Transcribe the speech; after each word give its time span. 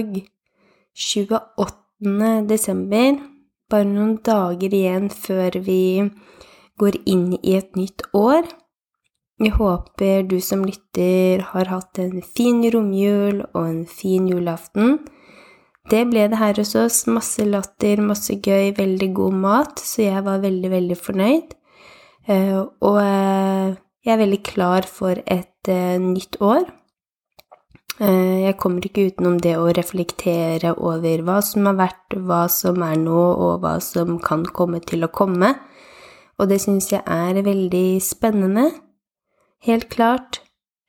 Onsdag 0.00 1.42
28. 1.56 2.46
desember, 2.48 3.18
bare 3.70 3.84
noen 3.84 4.16
dager 4.24 4.72
igjen 4.72 5.10
før 5.12 5.58
vi 5.66 6.08
går 6.80 6.96
inn 7.04 7.34
i 7.42 7.56
et 7.58 7.76
nytt 7.76 8.06
år. 8.16 8.48
Jeg 9.40 9.54
håper 9.56 10.24
du 10.28 10.38
som 10.44 10.64
lytter 10.64 11.44
har 11.52 11.68
hatt 11.68 12.00
en 12.00 12.20
fin 12.24 12.62
romjul 12.72 13.44
og 13.52 13.62
en 13.62 13.84
fin 13.88 14.28
julaften. 14.28 14.98
Det 15.90 16.06
ble 16.08 16.26
det 16.32 16.40
her 16.40 16.56
hos 16.60 16.74
oss. 16.76 17.04
Masse 17.08 17.44
latter, 17.44 18.00
masse 18.00 18.36
gøy, 18.40 18.72
veldig 18.76 19.12
god 19.16 19.38
mat, 19.44 19.80
så 19.80 20.04
jeg 20.08 20.24
var 20.24 20.40
veldig, 20.44 20.70
veldig 20.70 20.96
fornøyd. 20.96 21.56
Eh, 22.28 22.58
og 22.60 23.00
eh, 23.04 23.78
jeg 24.04 24.16
er 24.16 24.20
veldig 24.24 24.42
klar 24.48 24.86
for 24.88 25.20
et 25.26 25.68
uh, 25.68 25.96
nytt 26.00 26.38
år. 26.40 26.68
Uh, 28.00 28.40
jeg 28.46 28.56
kommer 28.56 28.86
ikke 28.86 29.10
utenom 29.10 29.36
det 29.44 29.58
å 29.60 29.68
reflektere 29.76 30.72
over 30.80 31.20
hva 31.26 31.40
som 31.44 31.68
har 31.68 31.76
vært, 31.76 32.16
hva 32.16 32.46
som 32.48 32.80
er 32.86 32.96
nå, 32.96 33.24
og 33.36 33.60
hva 33.60 33.74
som 33.84 34.16
kan 34.24 34.46
komme 34.56 34.80
til 34.80 35.04
å 35.04 35.12
komme. 35.12 35.52
Og 36.40 36.48
det 36.48 36.62
syns 36.62 36.88
jeg 36.94 37.04
er 37.04 37.42
veldig 37.44 38.00
spennende. 38.00 38.70
Helt 39.68 39.90
klart. 39.92 40.40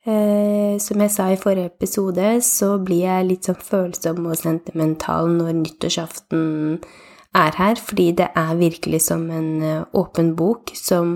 Uh, 0.02 0.80
som 0.82 1.04
jeg 1.04 1.12
sa 1.14 1.28
i 1.30 1.38
forrige 1.38 1.70
episode, 1.74 2.34
så 2.42 2.74
blir 2.82 3.04
jeg 3.04 3.28
litt 3.28 3.46
sånn 3.46 3.60
følsom 3.60 4.24
og 4.26 4.40
sentimental 4.40 5.28
når 5.36 5.52
nyttårsaften 5.60 6.80
er 7.38 7.56
her, 7.60 7.76
fordi 7.78 8.10
det 8.18 8.32
er 8.36 8.58
virkelig 8.58 9.04
som 9.06 9.28
en 9.32 9.84
åpen 9.96 10.34
bok 10.36 10.72
som 10.76 11.14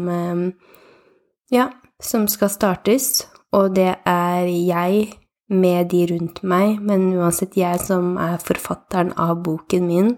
ja, 1.53 1.67
som 2.01 2.25
skal 2.29 2.51
startes, 2.51 3.27
og 3.53 3.75
det 3.77 3.93
er 4.07 4.49
jeg 4.49 5.11
med 5.49 5.91
de 5.93 6.03
rundt 6.11 6.43
meg, 6.43 6.81
men 6.83 7.13
uansett 7.15 7.57
jeg 7.59 7.81
som 7.85 8.17
er 8.19 8.41
forfatteren 8.43 9.13
av 9.21 9.39
boken 9.47 9.87
min, 9.87 10.13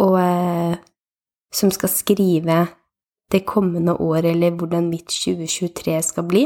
og 0.00 0.16
eh, 0.20 0.74
som 1.54 1.70
skal 1.74 1.92
skrive 1.92 2.58
det 3.30 3.44
kommende 3.46 3.94
året, 4.02 4.32
eller 4.34 4.56
hvordan 4.58 4.90
mitt 4.90 5.10
2023 5.12 5.98
skal 6.02 6.26
bli. 6.26 6.44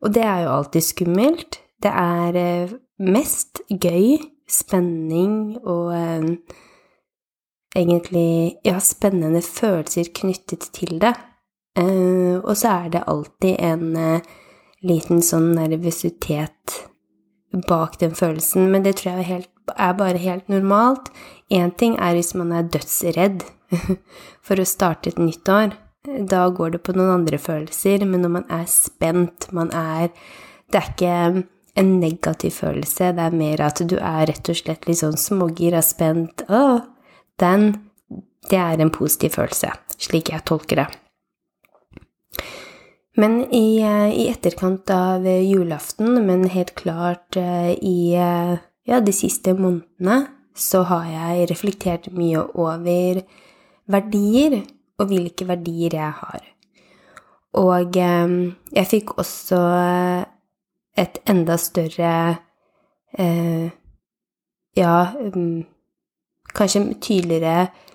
Og 0.00 0.14
det 0.14 0.22
er 0.22 0.44
jo 0.44 0.54
alltid 0.54 0.86
skummelt. 0.86 1.60
Det 1.82 1.90
er 1.90 2.38
eh, 2.38 2.76
mest 3.02 3.62
gøy, 3.70 4.20
spenning 4.50 5.58
og 5.62 5.94
eh, 5.94 6.30
egentlig 7.76 8.58
ja, 8.66 8.78
spennende 8.82 9.42
følelser 9.42 10.10
knyttet 10.14 10.70
til 10.74 11.00
det. 11.02 11.14
Uh, 11.78 12.42
og 12.42 12.56
så 12.58 12.68
er 12.68 12.88
det 12.90 13.06
alltid 13.06 13.54
en 13.62 13.92
uh, 13.94 14.30
liten 14.82 15.20
sånn 15.22 15.52
nervøsitet 15.54 16.89
bak 17.52 17.98
den 18.00 18.14
følelsen, 18.14 18.70
men 18.70 18.84
det 18.84 18.96
tror 19.00 19.12
jeg 19.12 19.20
er, 19.20 19.28
helt, 19.28 19.50
er 19.76 19.94
bare 19.98 20.22
helt 20.22 20.48
normalt. 20.48 21.10
Én 21.50 21.72
ting 21.76 21.96
er 21.98 22.14
hvis 22.14 22.34
man 22.38 22.52
er 22.54 22.68
dødsredd 22.70 23.44
for 24.46 24.60
å 24.60 24.68
starte 24.68 25.10
et 25.10 25.18
nytt 25.18 25.48
år. 25.50 25.74
Da 26.06 26.46
går 26.48 26.76
det 26.76 26.82
på 26.86 26.94
noen 26.96 27.18
andre 27.18 27.38
følelser, 27.40 28.06
men 28.08 28.24
når 28.24 28.34
man 28.38 28.46
er 28.48 28.68
spent, 28.70 29.50
man 29.52 29.72
er 29.76 30.08
Det 30.70 30.78
er 30.78 30.90
ikke 30.92 31.46
en 31.80 31.88
negativ 31.98 32.52
følelse, 32.62 33.10
det 33.16 33.24
er 33.24 33.34
mer 33.34 33.60
at 33.66 33.82
du 33.82 33.96
er 33.98 34.28
rett 34.30 34.50
og 34.52 34.58
slett 34.58 34.86
litt 34.86 35.00
sånn 35.00 35.18
smågira, 35.18 35.82
spent 35.82 36.44
Å, 36.46 36.80
den 37.42 37.72
Det 38.50 38.58
er 38.58 38.80
en 38.80 38.94
positiv 38.94 39.34
følelse, 39.34 39.74
slik 39.98 40.30
jeg 40.30 40.46
tolker 40.46 40.84
det. 40.84 40.88
Men 43.20 43.54
i, 43.54 43.80
eh, 43.82 44.10
i, 44.20 44.28
etterkant 44.30 44.90
av 44.90 45.26
julaften, 45.26 46.26
men 46.26 46.46
helt 46.48 46.74
klart 46.74 47.36
eh, 47.36 47.72
i 47.84 48.14
eh, 48.16 48.54
ja, 48.88 49.00
de 49.00 49.12
siste 49.12 49.52
månedene, 49.58 50.22
så 50.56 50.84
har 50.88 51.08
jeg 51.08 51.48
reflektert 51.50 52.08
mye 52.16 52.40
over 52.58 53.20
verdier, 53.90 54.60
og 55.00 55.12
hvilke 55.12 55.46
verdier 55.48 55.96
jeg 55.96 56.16
har. 56.20 56.46
Og 57.60 57.96
jeg 57.96 58.86
fikk 58.86 59.14
også 59.18 59.60
et 61.00 61.16
enda 61.28 61.56
større 61.58 62.12
eh, 63.18 63.70
Ja, 64.78 64.94
mm, 65.34 65.64
kanskje 66.54 66.84
tydeligere 67.02 67.64
Eh, 67.64 67.89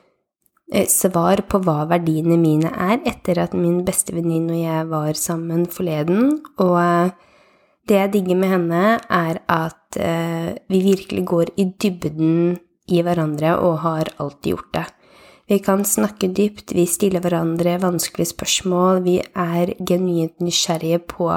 svar 0.89 1.43
på 1.45 1.61
hva 1.61 1.85
verdiene 1.89 2.37
mine 2.41 2.71
er 2.71 2.99
etter 3.05 3.39
at 3.43 3.53
min 3.53 3.83
beste 3.85 4.15
venninne 4.15 4.55
og 4.55 4.63
jeg 4.63 4.89
var 4.89 5.13
sammen 5.13 5.65
forleden. 5.69 6.41
Og 6.57 6.77
eh, 6.81 7.13
det 7.87 7.99
jeg 7.99 8.13
digger 8.13 8.39
med 8.41 8.49
henne, 8.49 8.83
er 9.09 9.41
at 9.45 9.97
eh, 10.01 10.57
vi 10.69 10.81
virkelig 10.81 11.25
går 11.25 11.53
i 11.57 11.69
dybden 11.77 12.57
i 12.89 13.01
hverandre 13.01 13.57
og 13.61 13.79
har 13.85 14.09
alltid 14.17 14.55
gjort 14.55 14.73
det. 14.73 14.85
Vi 15.45 15.59
kan 15.61 15.85
snakke 15.85 16.31
dypt, 16.33 16.73
vi 16.73 16.87
stiller 16.89 17.21
hverandre 17.21 17.77
vanskelige 17.83 18.33
spørsmål, 18.33 19.03
vi 19.05 19.19
er 19.21 19.75
genuint 19.77 20.41
nysgjerrige 20.41 21.03
på 21.05 21.29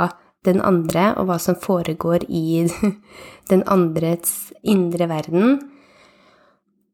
den 0.48 0.62
andre 0.64 1.10
og 1.18 1.28
hva 1.28 1.36
som 1.42 1.58
foregår 1.60 2.24
i 2.28 2.64
den 3.50 3.64
andres 3.68 4.54
indre 4.64 5.10
verden. 5.10 5.58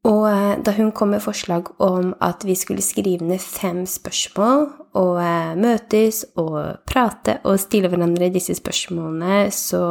Og 0.05 0.27
eh, 0.29 0.55
da 0.61 0.75
hun 0.77 0.93
kom 0.93 1.15
med 1.15 1.23
forslag 1.25 1.71
om 1.83 2.13
at 2.25 2.45
vi 2.45 2.57
skulle 2.59 2.85
skrive 2.85 3.25
ned 3.25 3.41
fem 3.41 3.85
spørsmål 3.89 4.67
og 5.01 5.17
eh, 5.23 5.55
møtes 5.57 6.25
og 6.41 6.85
prate 6.89 7.39
og 7.45 7.61
stille 7.63 7.89
hverandre 7.89 8.29
disse 8.35 8.57
spørsmålene, 8.59 9.49
så 9.49 9.83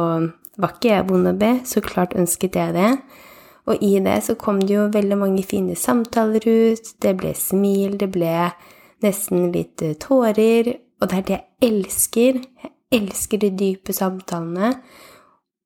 var 0.54 0.76
ikke 0.76 0.92
jeg 0.92 1.08
vond 1.08 1.32
å 1.32 1.34
be, 1.38 1.52
så 1.66 1.82
klart 1.82 2.14
ønsket 2.18 2.60
jeg 2.60 2.76
det. 2.76 2.92
Og 3.66 3.82
i 3.82 3.96
det 4.04 4.20
så 4.26 4.36
kom 4.38 4.60
det 4.62 4.76
jo 4.76 4.86
veldig 4.92 5.18
mange 5.18 5.42
fine 5.46 5.74
samtaler 5.78 6.44
ut, 6.46 6.94
det 7.02 7.14
ble 7.18 7.32
smil, 7.34 7.96
det 7.98 8.10
ble 8.14 8.36
nesten 9.02 9.48
litt 9.54 9.82
eh, 9.82 9.96
tårer, 9.98 10.76
og 11.02 11.10
det 11.10 11.18
er 11.18 11.26
det 11.26 11.34
jeg 11.34 11.72
elsker. 11.72 12.38
Jeg 12.62 12.72
elsker 12.94 13.42
de 13.42 13.50
dype 13.58 13.96
samtalene. 13.96 14.76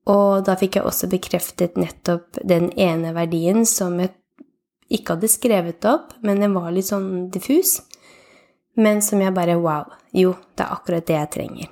Og 0.09 0.47
da 0.47 0.55
fikk 0.57 0.79
jeg 0.79 0.89
også 0.89 1.11
bekreftet 1.13 1.77
nettopp 1.77 2.41
den 2.49 2.71
ene 2.81 3.13
verdien 3.13 3.67
som 3.69 3.99
jeg 4.01 4.15
ikke 4.89 5.17
hadde 5.17 5.31
skrevet 5.31 5.85
opp, 5.89 6.15
men 6.25 6.41
den 6.41 6.55
var 6.57 6.73
litt 6.73 6.89
sånn 6.89 7.29
diffus. 7.33 7.79
Men 8.79 9.03
som 9.03 9.21
jeg 9.21 9.35
bare 9.35 9.59
Wow. 9.59 9.93
Jo, 10.15 10.37
det 10.57 10.65
er 10.65 10.73
akkurat 10.73 11.07
det 11.07 11.17
jeg 11.17 11.31
trenger. 11.35 11.69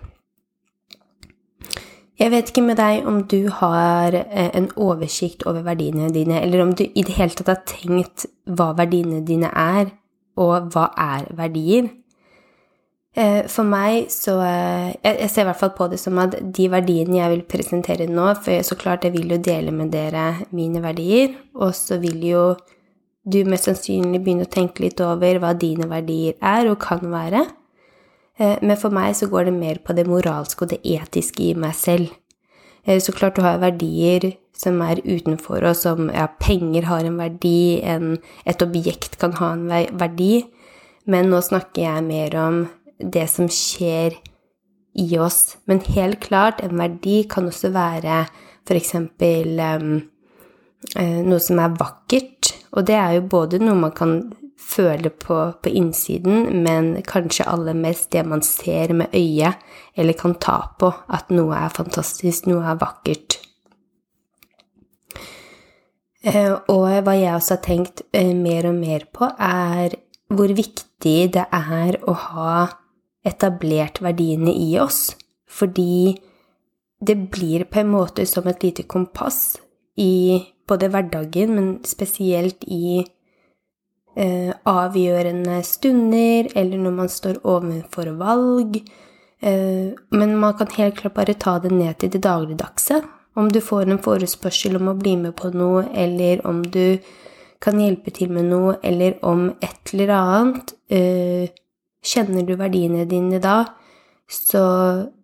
Jeg 2.17 2.33
vet 2.33 2.49
ikke 2.49 2.65
med 2.65 2.79
deg 2.81 3.07
om 3.09 3.21
du 3.29 3.51
har 3.53 4.15
eh, 4.17 4.51
en 4.57 4.71
oversikt 4.81 5.45
over 5.49 5.65
verdiene 5.67 6.09
dine, 6.13 6.41
eller 6.41 6.63
om 6.65 6.73
du 6.73 6.85
i 6.87 7.05
det 7.05 7.17
hele 7.19 7.37
tatt 7.37 7.53
har 7.53 7.63
tenkt 7.69 8.25
hva 8.49 8.71
verdiene 8.77 9.21
dine 9.25 9.51
er, 9.53 9.93
og 10.41 10.73
hva 10.73 10.89
er 10.97 11.29
verdier? 11.37 11.91
Eh, 13.17 13.47
for 13.49 13.65
meg 13.65 14.11
så 14.13 14.35
eh, 14.45 14.89
Jeg 15.01 15.31
ser 15.33 15.47
i 15.47 15.49
hvert 15.49 15.61
fall 15.61 15.71
på 15.77 15.87
det 15.89 15.97
som 16.01 16.19
at 16.21 16.35
de 16.37 16.67
verdiene 16.69 17.17
jeg 17.17 17.33
vil 17.33 17.45
presentere 17.49 18.05
nå 18.13 18.27
For 18.45 18.61
så 18.61 18.77
klart, 18.77 19.07
jeg 19.09 19.15
vil 19.15 19.31
jo 19.33 19.39
dele 19.41 19.73
med 19.73 19.89
dere 19.95 20.27
mine 20.53 20.83
verdier, 20.85 21.33
og 21.57 21.73
så 21.77 21.97
vil 22.03 22.21
jo 22.29 22.43
du 23.27 23.41
mest 23.49 23.67
sannsynlig 23.67 24.21
begynner 24.23 24.47
å 24.47 24.55
tenke 24.55 24.85
litt 24.85 25.01
over 25.03 25.41
hva 25.43 25.53
dine 25.59 25.89
verdier 25.91 26.37
er 26.39 26.69
og 26.71 26.79
kan 26.85 27.03
være. 27.11 27.43
Eh, 28.39 28.57
men 28.63 28.79
for 28.79 28.95
meg 28.95 29.17
så 29.19 29.29
går 29.31 29.49
det 29.49 29.57
mer 29.57 29.81
på 29.83 29.97
det 29.97 30.07
moralske 30.09 30.67
og 30.67 30.75
det 30.75 30.83
etiske 30.87 31.49
i 31.49 31.55
meg 31.59 31.75
selv. 31.79 32.13
Eh, 32.87 33.01
så 33.03 33.15
klart 33.17 33.39
du 33.39 33.43
har 33.45 33.59
verdier 33.63 34.33
som 34.57 34.79
er 34.85 35.03
utenfor 35.05 35.67
oss, 35.69 35.83
som 35.85 36.09
ja, 36.15 36.29
penger 36.41 36.87
har 36.89 37.05
en 37.05 37.19
verdi, 37.21 37.83
en, 37.85 38.17
et 38.49 38.63
objekt 38.65 39.19
kan 39.21 39.35
ha 39.41 39.53
en 39.53 39.67
verdi, 40.01 40.47
men 41.05 41.29
nå 41.31 41.43
snakker 41.45 41.83
jeg 41.85 42.07
mer 42.07 42.39
om 42.41 42.63
det 42.97 43.27
som 43.29 43.51
skjer 43.53 44.17
i 44.97 45.07
oss. 45.21 45.59
Men 45.69 45.83
helt 45.93 46.23
klart, 46.25 46.63
en 46.65 46.79
verdi 46.81 47.21
kan 47.29 47.51
også 47.51 47.69
være 47.75 48.25
eksempel 48.73 49.61
um, 49.61 49.91
noe 50.97 51.43
som 51.43 51.61
er 51.63 51.77
vakkert, 51.79 52.55
og 52.77 52.85
det 52.87 52.97
er 53.01 53.17
jo 53.17 53.29
både 53.33 53.61
noe 53.63 53.79
man 53.87 53.95
kan 53.97 54.19
føle 54.61 55.11
på 55.11 55.37
på 55.63 55.73
innsiden, 55.73 56.63
men 56.65 57.03
kanskje 57.09 57.49
aller 57.49 57.77
mest 57.77 58.11
det 58.13 58.25
man 58.27 58.43
ser 58.43 58.93
med 58.93 59.15
øyet, 59.15 59.57
eller 59.97 60.13
kan 60.13 60.37
ta 60.41 60.59
på, 60.79 60.93
at 61.09 61.33
noe 61.33 61.57
er 61.57 61.73
fantastisk, 61.73 62.47
noe 62.47 62.65
er 62.65 62.81
vakkert. 62.81 63.41
Eh, 66.27 66.53
og 66.73 66.89
hva 67.07 67.15
jeg 67.15 67.35
også 67.37 67.55
har 67.55 67.63
tenkt 67.65 68.03
eh, 68.13 68.35
mer 68.35 68.67
og 68.71 68.81
mer 68.81 69.07
på, 69.15 69.29
er 69.39 69.95
hvor 70.33 70.51
viktig 70.51 71.19
det 71.37 71.45
er 71.55 72.01
å 72.03 72.17
ha 72.19 72.57
etablert 73.27 74.03
verdiene 74.03 74.51
i 74.51 74.75
oss. 74.83 75.15
Fordi 75.47 76.17
det 76.99 77.17
blir 77.31 77.67
på 77.71 77.83
en 77.83 77.93
måte 77.93 78.27
som 78.27 78.47
et 78.51 78.65
lite 78.65 78.87
kompass 78.89 79.59
i 80.01 80.43
både 80.69 80.91
hverdagen, 80.93 81.55
men 81.55 81.73
spesielt 81.87 82.65
i 82.67 83.01
eh, 84.17 84.53
avgjørende 84.67 85.63
stunder, 85.67 86.53
eller 86.55 86.79
når 86.83 86.97
man 87.01 87.13
står 87.13 87.43
overfor 87.45 88.13
valg, 88.21 88.81
Eh, 89.41 89.93
men 90.09 90.39
man 90.39 90.55
kan 90.55 90.67
helt 90.77 90.97
klart 90.97 91.15
bare 91.15 91.35
ta 91.35 91.59
det 91.59 91.71
ned 91.71 91.99
til 91.99 92.11
det 92.11 92.23
dagligdagse. 92.25 93.03
Om 93.37 93.53
du 93.53 93.61
får 93.61 93.91
en 93.91 94.01
forespørsel 94.01 94.79
om 94.79 94.89
å 94.89 94.97
bli 94.97 95.17
med 95.21 95.37
på 95.37 95.53
noe, 95.53 95.85
eller 95.93 96.41
om 96.49 96.63
du 96.63 96.99
kan 97.61 97.81
hjelpe 97.81 98.13
til 98.17 98.33
med 98.33 98.49
noe, 98.49 98.79
eller 98.83 99.19
om 99.25 99.51
et 99.61 99.93
eller 99.93 100.15
annet. 100.17 100.73
Eh, 100.89 101.53
kjenner 102.07 102.47
du 102.47 102.55
verdiene 102.57 103.05
dine 103.09 103.41
da, 103.43 103.65
så 104.27 104.65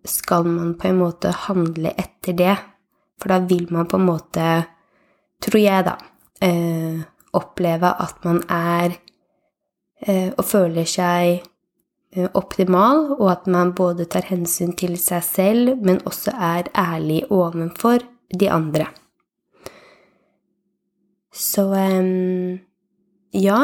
skal 0.05 0.45
man 0.45 0.75
på 0.79 0.87
en 0.89 1.01
måte 1.01 1.33
handle 1.47 1.93
etter 1.97 2.37
det. 2.37 2.55
For 3.19 3.33
da 3.33 3.39
vil 3.47 3.67
man 3.71 3.87
på 3.89 3.97
en 3.97 4.07
måte, 4.07 4.47
tror 5.43 5.59
jeg, 5.61 5.85
da, 5.87 5.97
eh, 6.41 7.03
oppleve 7.33 7.95
at 8.03 8.23
man 8.27 8.43
er 8.49 8.99
og 10.03 10.43
føler 10.43 10.83
seg 10.83 11.45
Eh, 12.13 12.29
optimal, 12.37 13.15
og 13.17 13.29
at 13.31 13.47
man 13.49 13.71
både 13.73 14.05
tar 14.05 14.27
hensyn 14.29 14.75
til 14.77 14.99
seg 15.01 15.23
selv, 15.25 15.71
men 15.81 15.97
også 16.05 16.35
er 16.37 16.69
ærlig 16.77 17.23
overfor 17.33 18.05
de 18.29 18.49
andre. 18.53 18.85
Så 21.33 21.65
um, 21.73 22.59
ja. 23.33 23.61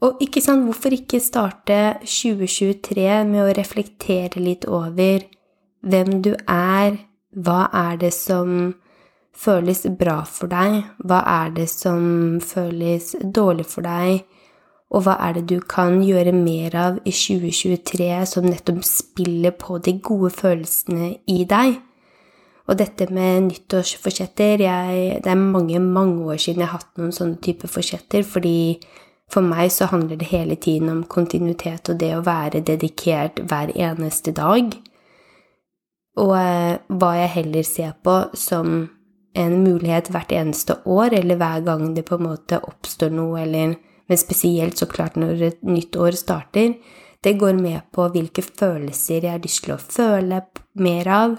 Og 0.00 0.20
ikke 0.22 0.40
sant, 0.44 0.62
hvorfor 0.68 0.94
ikke 0.94 1.18
starte 1.18 1.96
2023 2.04 3.24
med 3.26 3.42
å 3.42 3.54
reflektere 3.56 4.38
litt 4.38 4.68
over 4.70 5.24
hvem 5.82 6.20
du 6.22 6.36
er, 6.46 7.00
hva 7.34 7.64
er 7.74 7.98
det 7.98 8.12
som 8.14 8.76
føles 9.36 9.84
bra 9.98 10.22
for 10.28 10.50
deg, 10.50 10.82
hva 11.04 11.20
er 11.44 11.52
det 11.56 11.68
som 11.70 12.38
føles 12.44 13.14
dårlig 13.20 13.66
for 13.68 13.86
deg, 13.86 14.24
og 14.94 15.02
hva 15.02 15.16
er 15.26 15.38
det 15.38 15.46
du 15.50 15.58
kan 15.66 15.98
gjøre 16.04 16.32
mer 16.36 16.76
av 16.78 17.00
i 17.02 17.12
2023 17.12 18.10
som 18.30 18.46
nettopp 18.46 18.84
spiller 18.86 19.56
på 19.58 19.80
de 19.82 19.96
gode 19.98 20.30
følelsene 20.34 21.16
i 21.26 21.42
deg? 21.48 21.80
Og 22.66 22.78
dette 22.78 23.06
med 23.14 23.46
nyttårsforsetter 23.46 24.62
jeg, 24.62 25.22
Det 25.22 25.30
er 25.30 25.34
mange, 25.38 25.78
mange 25.78 26.24
år 26.24 26.36
siden 26.36 26.60
jeg 26.60 26.68
har 26.68 26.78
hatt 26.78 26.98
noen 26.98 27.12
sånne 27.12 27.38
type 27.42 27.68
forsetter, 27.68 28.22
fordi 28.22 28.80
for 29.30 29.42
meg 29.42 29.70
så 29.70 29.86
handler 29.90 30.16
det 30.16 30.30
hele 30.30 30.54
tiden 30.54 30.88
om 30.88 31.04
kontinuitet 31.04 31.88
og 31.90 31.98
det 31.98 32.12
å 32.16 32.24
være 32.26 32.60
dedikert 32.60 33.40
hver 33.42 33.72
eneste 33.74 34.32
dag. 34.32 34.74
Og 36.16 36.36
eh, 36.38 36.78
hva 36.88 37.14
jeg 37.18 37.34
heller 37.34 37.62
ser 37.62 37.94
på 38.02 38.30
som 38.34 38.88
en 39.36 39.58
mulighet 39.62 40.10
hvert 40.12 40.32
eneste 40.32 40.78
år, 40.84 41.14
eller 41.18 41.38
hver 41.40 41.64
gang 41.66 41.90
det 41.96 42.06
på 42.08 42.18
en 42.18 42.28
måte 42.30 42.60
oppstår 42.64 43.12
noe, 43.14 43.42
eller 43.42 43.76
men 44.06 44.20
spesielt 44.20 44.78
så 44.78 44.86
klart 44.86 45.16
når 45.18 45.42
et 45.42 45.62
nytt 45.66 45.96
år 45.98 46.16
starter, 46.18 46.76
det 47.24 47.38
går 47.40 47.56
med 47.58 47.88
på 47.94 48.06
hvilke 48.14 48.44
følelser 48.44 49.24
jeg 49.24 49.32
har 49.32 49.42
lyst 49.42 49.64
til 49.64 49.74
å 49.74 49.82
føle 49.82 50.42
mer 50.78 51.10
av, 51.10 51.38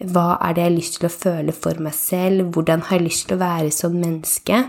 hva 0.00 0.36
er 0.44 0.56
det 0.56 0.62
jeg 0.62 0.70
har 0.70 0.76
lyst 0.76 0.98
til 0.98 1.08
å 1.08 1.12
føle 1.12 1.54
for 1.56 1.82
meg 1.82 1.96
selv, 1.96 2.52
hvordan 2.54 2.86
har 2.88 2.98
jeg 2.98 3.08
lyst 3.08 3.26
til 3.28 3.36
å 3.36 3.42
være 3.42 3.72
som 3.74 3.96
menneske, 4.00 4.62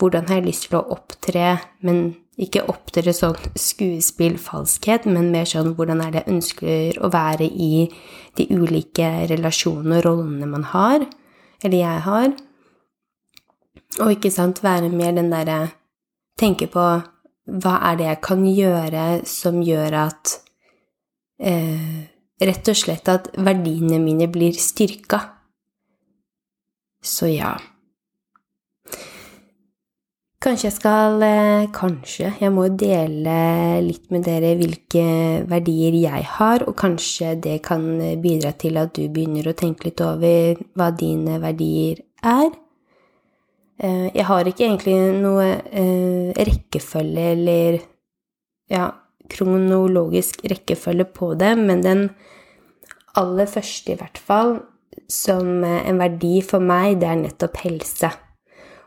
hvordan 0.00 0.28
har 0.28 0.40
jeg 0.40 0.46
lyst 0.48 0.68
til 0.68 0.78
å 0.78 0.86
opptre, 0.96 1.50
men 1.84 2.00
ikke 2.40 2.66
opptre 2.68 3.14
sånn 3.16 3.36
skuespill-falskhet, 3.56 5.06
men 5.08 5.30
mer 5.32 5.48
sånn 5.48 5.72
hvordan 5.76 6.02
er 6.04 6.12
det 6.12 6.24
jeg 6.24 6.34
ønsker 6.34 6.98
å 7.00 7.12
være 7.12 7.48
i 7.48 7.86
de 8.36 8.48
ulike 8.52 9.08
relasjonene 9.32 10.02
og 10.02 10.04
rollene 10.04 10.48
man 10.50 10.66
har, 10.72 11.06
eller 11.64 11.78
jeg 11.78 12.02
har, 12.06 12.32
og 14.00 14.12
ikke 14.12 14.32
sant, 14.32 14.62
være 14.64 14.90
mer 14.92 15.14
den 15.16 15.30
derre 15.32 15.60
tenke 16.36 16.68
på 16.68 16.84
hva 17.46 17.76
er 17.90 17.96
det 17.96 18.08
jeg 18.08 18.20
kan 18.26 18.42
gjøre 18.48 19.06
som 19.28 19.62
gjør 19.64 20.00
at 20.02 20.36
eh, 21.40 22.04
Rett 22.36 22.68
og 22.68 22.76
slett 22.76 23.08
at 23.08 23.30
verdiene 23.40 23.96
mine 23.96 24.26
blir 24.28 24.52
styrka. 24.60 25.22
Så 27.00 27.30
ja. 27.30 27.54
Kanskje 30.36 30.66
jeg 30.68 30.74
skal 30.76 31.22
eh, 31.24 31.68
Kanskje 31.72 32.34
jeg 32.42 32.52
må 32.52 32.66
dele 32.68 33.36
litt 33.80 34.10
med 34.12 34.26
dere 34.26 34.52
hvilke 34.58 35.04
verdier 35.48 35.96
jeg 35.96 36.26
har, 36.36 36.66
og 36.68 36.76
kanskje 36.76 37.32
det 37.40 37.62
kan 37.64 37.86
bidra 38.20 38.52
til 38.60 38.76
at 38.76 38.92
du 38.98 39.06
begynner 39.08 39.48
å 39.48 39.56
tenke 39.56 39.88
litt 39.88 40.02
over 40.04 40.60
hva 40.76 40.90
dine 40.92 41.38
verdier 41.40 42.02
er. 42.20 42.50
Eh, 43.80 44.12
jeg 44.12 44.26
har 44.28 44.50
ikke 44.50 44.66
egentlig 44.68 44.98
noe 45.22 45.48
eh, 45.72 46.36
rekkefølge 46.36 47.26
eller 47.32 47.80
ja, 48.72 48.90
kronologisk 49.32 50.44
rekkefølge 50.52 51.08
på 51.16 51.32
det, 51.40 51.54
men 51.64 51.80
den 51.84 52.06
aller 53.16 53.48
første, 53.48 53.94
i 53.94 54.00
hvert 54.02 54.20
fall, 54.20 54.58
som 55.08 55.64
en 55.64 56.00
verdi 56.00 56.42
for 56.44 56.60
meg, 56.60 57.00
det 57.00 57.08
er 57.08 57.20
nettopp 57.24 57.60
helse. 57.64 58.12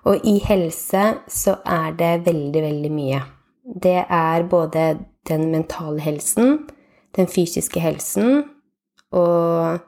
Og 0.08 0.24
i 0.28 0.38
helse 0.44 1.04
så 1.28 1.58
er 1.66 1.92
det 2.00 2.14
veldig, 2.28 2.62
veldig 2.64 2.92
mye. 2.94 3.22
Det 3.64 4.06
er 4.06 4.48
både 4.50 4.86
den 5.28 5.50
mentale 5.52 6.00
helsen, 6.02 6.70
den 7.16 7.28
fysiske 7.28 7.82
helsen 7.84 8.44
og 9.12 9.80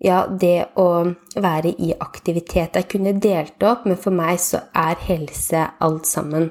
ja, 0.00 0.24
det 0.28 0.70
å 0.80 0.88
være 1.36 1.74
i 1.76 1.92
aktivitet. 2.00 2.76
Jeg 2.76 2.88
kunne 2.88 3.18
delt 3.20 3.60
opp, 3.68 3.84
men 3.84 3.98
for 4.00 4.16
meg 4.16 4.40
så 4.40 4.62
er 4.76 5.00
helse 5.04 5.66
alt 5.84 6.08
sammen. 6.08 6.50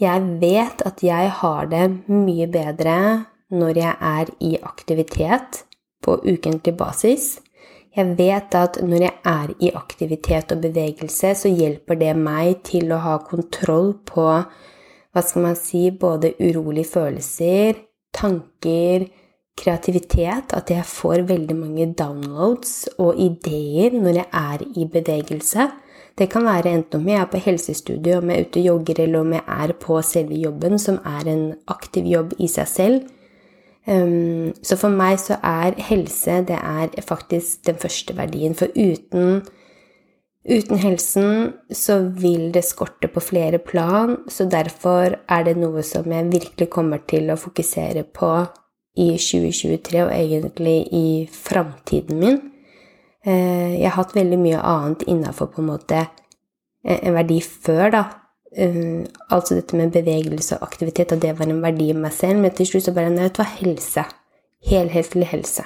Jeg 0.00 0.24
vet 0.42 0.82
at 0.84 1.04
jeg 1.06 1.30
har 1.40 1.70
det 1.70 1.86
mye 2.10 2.48
bedre 2.50 2.96
når 3.54 3.78
jeg 3.78 3.94
er 4.10 4.32
i 4.42 4.52
aktivitet 4.60 5.62
på 6.04 6.18
ukentlig 6.26 6.74
basis. 6.76 7.38
Jeg 7.94 8.16
vet 8.18 8.54
at 8.58 8.80
når 8.82 9.04
jeg 9.06 9.14
er 9.30 9.50
i 9.62 9.70
aktivitet 9.78 10.50
og 10.50 10.62
bevegelse, 10.64 11.34
så 11.38 11.50
hjelper 11.50 12.00
det 12.00 12.14
meg 12.18 12.64
til 12.66 12.90
å 12.90 12.98
ha 13.04 13.18
kontroll 13.22 13.92
på 14.06 14.24
hva 15.14 15.22
skal 15.22 15.44
man 15.44 15.54
si, 15.54 15.92
både 15.94 16.32
urolige 16.42 16.90
følelser, 16.90 17.78
tanker, 18.14 19.06
kreativitet, 19.54 20.50
at 20.58 20.72
jeg 20.74 20.86
får 20.90 21.22
veldig 21.28 21.54
mange 21.54 21.86
downloads 21.94 22.88
og 22.98 23.20
ideer 23.22 23.94
når 23.94 24.18
jeg 24.18 24.28
er 24.42 24.64
i 24.74 24.86
bevegelse. 24.90 25.68
Det 26.18 26.26
kan 26.30 26.46
være 26.46 26.72
enten 26.74 27.00
om 27.00 27.08
jeg 27.10 27.20
er 27.20 27.30
på 27.30 27.42
helsestudio, 27.42 28.18
om 28.18 28.30
jeg 28.30 28.40
er 28.40 28.48
ute 28.48 28.60
og 28.60 28.66
jogger, 28.68 29.02
eller 29.04 29.22
om 29.22 29.32
jeg 29.34 29.44
er 29.46 29.74
på 29.86 30.00
selve 30.06 30.38
jobben, 30.38 30.78
som 30.78 30.98
er 31.06 31.30
en 31.30 31.44
aktiv 31.70 32.10
jobb 32.10 32.34
i 32.38 32.50
seg 32.50 32.70
selv. 32.70 33.13
Um, 33.84 34.54
så 34.64 34.78
for 34.80 34.88
meg 34.88 35.18
så 35.20 35.36
er 35.44 35.76
helse 35.90 36.38
det 36.48 36.56
er 36.56 36.94
faktisk 37.04 37.66
den 37.68 37.76
første 37.76 38.16
verdien. 38.16 38.56
For 38.56 38.72
uten, 38.72 39.42
uten 40.48 40.80
helsen 40.80 41.52
så 41.68 41.98
vil 42.16 42.48
det 42.54 42.64
skorte 42.64 43.10
på 43.12 43.20
flere 43.20 43.60
plan, 43.60 44.16
så 44.28 44.48
derfor 44.48 45.18
er 45.28 45.44
det 45.44 45.58
noe 45.60 45.84
som 45.84 46.08
jeg 46.12 46.32
virkelig 46.32 46.70
kommer 46.72 47.04
til 47.08 47.28
å 47.28 47.40
fokusere 47.40 48.06
på 48.08 48.32
i 48.96 49.10
2023 49.18 50.04
og 50.06 50.12
egentlig 50.14 50.78
i 50.94 51.06
framtiden 51.28 52.20
min. 52.20 52.42
Uh, 53.26 53.76
jeg 53.76 53.88
har 53.88 53.98
hatt 54.00 54.16
veldig 54.16 54.40
mye 54.40 54.64
annet 54.64 55.04
innafor 55.08 55.52
en 55.58 55.70
eh, 55.90 56.08
en 56.84 57.14
verdi 57.16 57.40
før, 57.40 57.90
da. 57.90 58.04
Eh, 58.56 59.04
altså 59.30 59.56
dette 59.58 59.76
med 59.76 59.90
bevegelse 59.92 60.58
og 60.58 60.68
aktivitet, 60.68 61.12
og 61.12 61.22
det 61.22 61.32
var 61.38 61.50
en 61.50 61.62
verdi 61.62 61.88
i 61.90 61.96
meg 61.98 62.12
selv. 62.14 62.40
Men 62.40 62.54
til 62.54 62.68
slutt 62.68 62.86
så 62.86 62.94
bare 62.94 63.10
Nei, 63.10 63.28
det 63.28 63.38
var 63.38 63.50
helse. 63.58 64.04
Helhetlig 64.64 65.26
helse. 65.28 65.64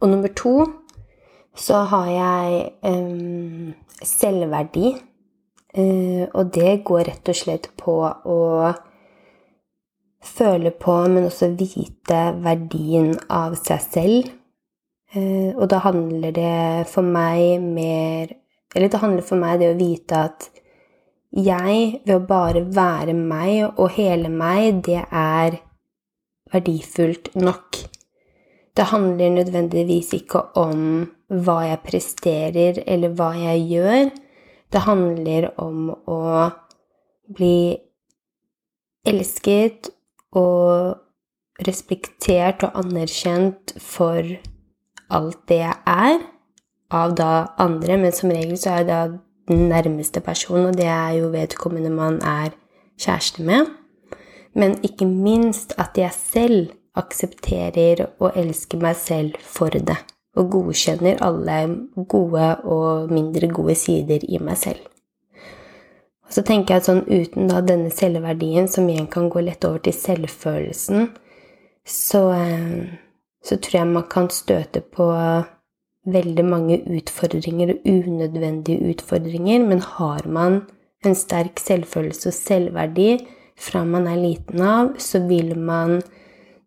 Og 0.00 0.08
nummer 0.08 0.28
to 0.36 0.66
så 1.54 1.82
har 1.90 2.06
jeg 2.10 2.70
um, 2.82 3.74
selvverdi. 4.02 4.94
Uh, 5.78 6.24
og 6.34 6.54
det 6.54 6.82
går 6.84 7.06
rett 7.08 7.28
og 7.28 7.36
slett 7.36 7.68
på 7.80 7.96
å 8.06 8.40
føle 10.22 10.70
på, 10.70 10.96
men 11.12 11.28
også 11.28 11.50
vite 11.58 12.20
verdien 12.44 13.14
av 13.30 13.56
seg 13.60 13.84
selv. 13.84 14.30
Uh, 15.12 15.52
og 15.58 15.68
da 15.70 15.82
handler 15.84 16.32
det 16.34 16.88
for 16.88 17.04
meg 17.04 17.60
mer 17.62 18.32
Eller 18.74 18.88
det 18.88 19.00
handler 19.02 19.26
for 19.26 19.40
meg 19.40 19.60
det 19.60 19.72
å 19.72 19.78
vite 19.78 20.24
at 20.28 20.48
jeg, 21.32 22.02
ved 22.04 22.14
å 22.16 22.26
bare 22.28 22.64
være 22.68 23.14
meg 23.16 23.78
og 23.80 23.94
hele 23.96 24.28
meg, 24.32 24.82
det 24.84 25.00
er 25.08 25.56
verdifullt 26.52 27.32
nok. 27.40 27.78
Det 28.76 28.88
handler 28.88 29.36
nødvendigvis 29.38 30.12
ikke 30.16 30.42
om 30.60 31.06
hva 31.32 31.58
jeg 31.68 31.80
presterer, 31.86 32.82
eller 32.86 33.14
hva 33.16 33.30
jeg 33.36 33.64
gjør. 33.72 34.10
Det 34.72 34.84
handler 34.86 35.48
om 35.60 35.90
å 36.08 36.20
bli 37.32 37.76
elsket 39.08 39.92
og 40.36 41.64
respektert 41.66 42.64
og 42.64 42.78
anerkjent 42.80 43.74
for 43.80 44.24
alt 45.12 45.40
det 45.48 45.60
jeg 45.60 45.76
er, 45.88 46.22
av 46.92 47.14
da 47.18 47.32
andre, 47.62 47.96
men 47.98 48.12
som 48.14 48.30
regel 48.32 48.58
så 48.60 48.76
er 48.76 48.86
det 48.86 48.92
da 48.92 49.02
den 49.48 49.68
nærmeste 49.72 50.20
personen, 50.20 50.70
og 50.70 50.76
det 50.78 50.86
er 50.86 51.16
jo 51.18 51.32
vedkommende 51.32 51.90
man 51.90 52.20
er 52.22 52.52
kjæreste 53.00 53.42
med. 53.42 53.66
Men 54.54 54.76
ikke 54.84 55.08
minst 55.08 55.74
at 55.80 55.98
jeg 55.98 56.12
selv 56.12 56.72
aksepterer 56.96 58.06
og 58.20 58.36
elsker 58.36 58.80
meg 58.82 58.96
selv 59.00 59.36
for 59.40 59.72
det, 59.72 59.96
og 60.36 60.50
godkjenner 60.52 61.22
alle 61.24 61.58
gode 62.08 62.48
og 62.64 63.12
mindre 63.12 63.48
gode 63.48 63.76
sider 63.80 64.24
i 64.28 64.40
meg 64.40 64.60
selv. 64.60 64.80
Og 66.28 66.36
så 66.36 66.44
tenker 66.48 66.74
jeg 66.74 66.82
at 66.82 66.88
sånn 66.88 67.02
uten 67.08 67.48
da 67.50 67.60
denne 67.64 67.90
selvverdien, 67.92 68.68
som 68.68 68.88
igjen 68.88 69.08
kan 69.12 69.28
gå 69.32 69.42
lett 69.44 69.64
over 69.68 69.82
til 69.84 69.96
selvfølelsen, 69.96 71.10
så, 71.84 72.22
eh, 72.36 72.92
så 73.42 73.56
tror 73.56 73.78
jeg 73.78 73.90
man 73.90 74.06
kan 74.08 74.30
støte 74.30 74.80
på 74.80 75.08
veldig 76.08 76.44
mange 76.44 76.80
utfordringer 76.90 77.74
og 77.74 77.86
unødvendige 77.86 78.90
utfordringer, 78.90 79.62
men 79.66 79.80
har 79.80 80.26
man 80.26 80.62
en 81.06 81.14
sterk 81.18 81.60
selvfølelse 81.62 82.30
og 82.30 82.36
selvverdi 82.36 83.08
fra 83.58 83.84
man 83.86 84.08
er 84.10 84.18
liten 84.18 84.62
av, 84.64 84.94
så 84.98 85.22
vil 85.28 85.54
man, 85.58 86.00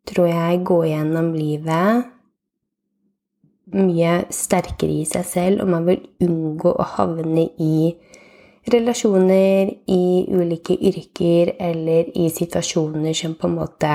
tror 0.08 0.30
jeg, 0.32 0.64
gå 0.68 0.82
gjennom 0.88 1.34
livet 1.36 2.12
mye 3.76 4.12
sterkere 4.34 5.02
i 5.02 5.06
seg 5.10 5.26
selv, 5.26 5.64
og 5.64 5.72
man 5.74 5.88
vil 5.88 6.04
unngå 6.24 6.72
å 6.72 6.86
havne 6.96 7.48
i 7.62 7.96
relasjoner, 8.72 9.72
i 9.92 10.26
ulike 10.30 10.78
yrker 10.78 11.56
eller 11.62 12.12
i 12.18 12.30
situasjoner 12.34 13.18
som 13.18 13.36
på 13.38 13.50
en 13.50 13.58
måte 13.60 13.92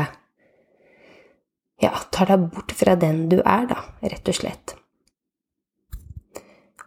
ja, 1.81 1.95
tar 2.13 2.35
deg 2.35 2.51
bort 2.53 2.75
fra 2.77 2.99
den 2.99 3.25
du 3.31 3.41
er, 3.41 3.67
da, 3.71 3.81
rett 4.05 4.29
og 4.29 4.37
slett. 4.37 4.80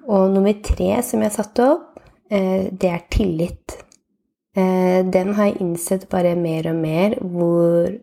Og 0.08 0.32
nummer 0.34 0.54
tre 0.66 0.98
som 1.06 1.22
jeg 1.24 1.36
satte 1.36 1.68
opp, 1.70 1.94
Eh, 2.34 2.68
det 2.72 2.90
er 2.90 3.06
tillit. 3.10 3.78
Eh, 4.56 5.06
den 5.06 5.34
har 5.34 5.52
jeg 5.52 5.62
innsett 5.62 6.10
bare 6.10 6.36
mer 6.36 6.72
og 6.72 6.80
mer 6.82 7.16
hvor 7.22 7.94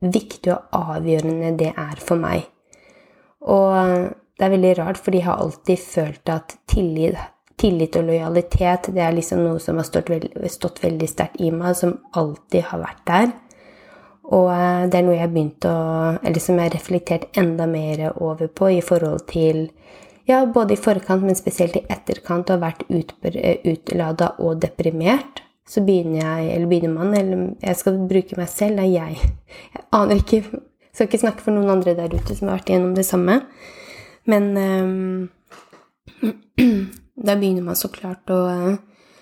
viktig 0.00 0.52
og 0.54 0.76
avgjørende 0.76 1.56
det 1.58 1.72
er 1.74 2.00
for 2.02 2.20
meg. 2.20 2.46
Og 3.40 3.74
det 4.36 4.46
er 4.46 4.54
veldig 4.54 4.72
rart, 4.78 5.00
fordi 5.00 5.20
jeg 5.20 5.26
har 5.26 5.42
alltid 5.42 5.78
følt 5.78 6.32
at 6.32 6.56
tillit, 6.68 7.18
tillit 7.60 7.96
og 7.96 8.06
lojalitet 8.08 8.88
det 8.94 9.02
er 9.04 9.16
liksom 9.16 9.42
noe 9.44 9.60
som 9.60 9.80
har 9.80 9.88
stått, 9.88 10.10
veld, 10.12 10.32
stått 10.48 10.82
veldig 10.84 11.08
sterkt 11.08 11.40
i 11.40 11.50
meg, 11.52 11.74
som 11.76 11.98
alltid 12.16 12.68
har 12.70 12.84
vært 12.84 13.06
der. 13.10 13.32
Og 14.30 14.52
eh, 14.54 14.86
det 14.86 15.00
er 15.00 15.06
noe 15.06 15.16
jeg 15.16 15.24
har 15.24 15.34
begynt 15.34 15.66
å 15.66 15.76
Eller 16.22 16.42
som 16.42 16.58
jeg 16.58 16.68
har 16.68 16.76
reflektert 16.76 17.38
enda 17.40 17.66
mer 17.66 18.12
over 18.12 18.46
på 18.46 18.68
i 18.76 18.82
forhold 18.84 19.24
til 19.26 19.70
ja, 20.30 20.40
både 20.46 20.76
i 20.76 20.80
forkant, 20.80 21.24
men 21.26 21.38
spesielt 21.38 21.76
i 21.78 21.84
etterkant, 21.90 22.50
og 22.50 22.58
har 22.58 22.70
vært 22.70 22.86
utlada 23.66 24.34
og 24.38 24.60
deprimert, 24.62 25.42
så 25.70 25.82
begynner 25.86 26.22
jeg, 26.22 26.48
eller 26.54 26.70
begynner 26.70 26.94
man, 26.94 27.14
eller 27.14 27.44
jeg 27.62 27.78
skal 27.78 28.00
bruke 28.10 28.38
meg 28.38 28.50
selv, 28.50 28.80
det 28.80 28.88
er 28.88 28.94
jeg. 28.96 29.32
Jeg 29.76 29.86
aner 30.00 30.20
ikke 30.22 30.42
Skal 30.90 31.06
ikke 31.06 31.20
snakke 31.22 31.44
for 31.44 31.54
noen 31.54 31.70
andre 31.70 31.92
der 31.94 32.10
ute 32.10 32.34
som 32.34 32.48
har 32.48 32.56
vært 32.58 32.72
igjennom 32.72 32.96
det 32.96 33.04
samme. 33.06 33.36
Men 34.26 34.48
um, 34.58 35.28
da 37.26 37.36
begynner 37.38 37.62
man 37.62 37.78
så 37.78 37.88
klart 37.94 38.32
å 38.34 38.38
uh, 38.50 38.72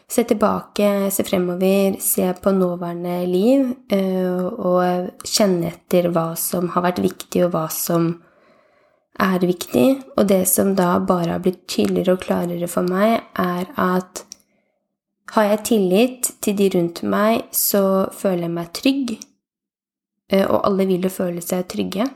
se 0.08 0.24
tilbake, 0.30 1.10
se 1.12 1.26
fremover, 1.28 1.98
se 2.00 2.24
på 2.40 2.54
nåværende 2.56 3.18
liv 3.28 3.68
uh, 3.92 4.48
og 4.48 5.28
kjenne 5.28 5.74
etter 5.74 6.08
hva 6.14 6.30
som 6.40 6.72
har 6.72 6.88
vært 6.88 7.02
viktig, 7.04 7.44
og 7.44 7.52
hva 7.52 7.66
som 7.68 8.14
er 9.18 9.42
viktig, 9.42 9.86
og 10.16 10.28
det 10.30 10.44
som 10.50 10.74
da 10.78 10.96
bare 11.02 11.34
har 11.34 11.42
blitt 11.42 11.66
tydeligere 11.70 12.16
og 12.16 12.22
klarere 12.22 12.68
for 12.70 12.86
meg, 12.86 13.20
er 13.34 13.66
at 13.74 14.24
har 15.34 15.44
jeg 15.50 15.64
tillit 15.68 16.30
til 16.40 16.56
de 16.56 16.68
rundt 16.72 17.02
meg, 17.04 17.48
så 17.52 18.08
føler 18.16 18.46
jeg 18.46 18.54
meg 18.54 18.70
trygg, 18.76 19.10
eh, 20.32 20.46
og 20.46 20.62
alle 20.64 20.86
vil 20.88 21.04
jo 21.04 21.12
føle 21.12 21.42
seg 21.44 21.66
trygge. 21.68 22.06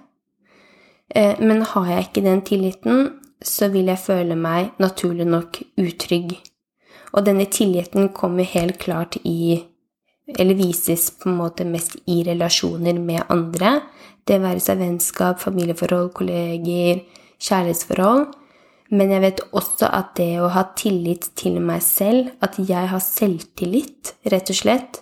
Eh, 1.14 1.36
men 1.42 1.66
har 1.74 1.90
jeg 1.90 2.06
ikke 2.06 2.24
den 2.24 2.40
tilliten, 2.46 3.10
så 3.42 3.68
vil 3.72 3.90
jeg 3.90 4.00
føle 4.00 4.38
meg 4.38 4.72
naturlig 4.80 5.26
nok 5.28 5.60
utrygg. 5.82 6.38
Og 7.12 7.26
denne 7.26 7.44
tilliten 7.52 8.08
kommer 8.16 8.48
helt 8.48 8.78
klart 8.80 9.18
i 9.24 9.68
Eller 10.38 10.54
vises 10.54 11.10
på 11.10 11.28
en 11.28 11.34
måte 11.36 11.64
mest 11.66 11.96
i 12.08 12.22
relasjoner 12.24 12.94
med 12.94 13.24
andre, 13.28 13.82
det 14.28 14.38
være 14.42 14.62
seg 14.62 14.80
vennskap, 14.82 15.40
familieforhold, 15.42 16.12
kolleger, 16.16 17.02
kjærlighetsforhold. 17.42 18.26
Men 18.92 19.12
jeg 19.14 19.22
vet 19.24 19.40
også 19.56 19.88
at 19.88 20.12
det 20.18 20.34
å 20.42 20.50
ha 20.52 20.66
tillit 20.76 21.30
til 21.38 21.56
meg 21.64 21.80
selv, 21.84 22.34
at 22.44 22.58
jeg 22.60 22.90
har 22.90 23.00
selvtillit, 23.00 24.12
rett 24.28 24.52
og 24.52 24.58
slett 24.58 25.00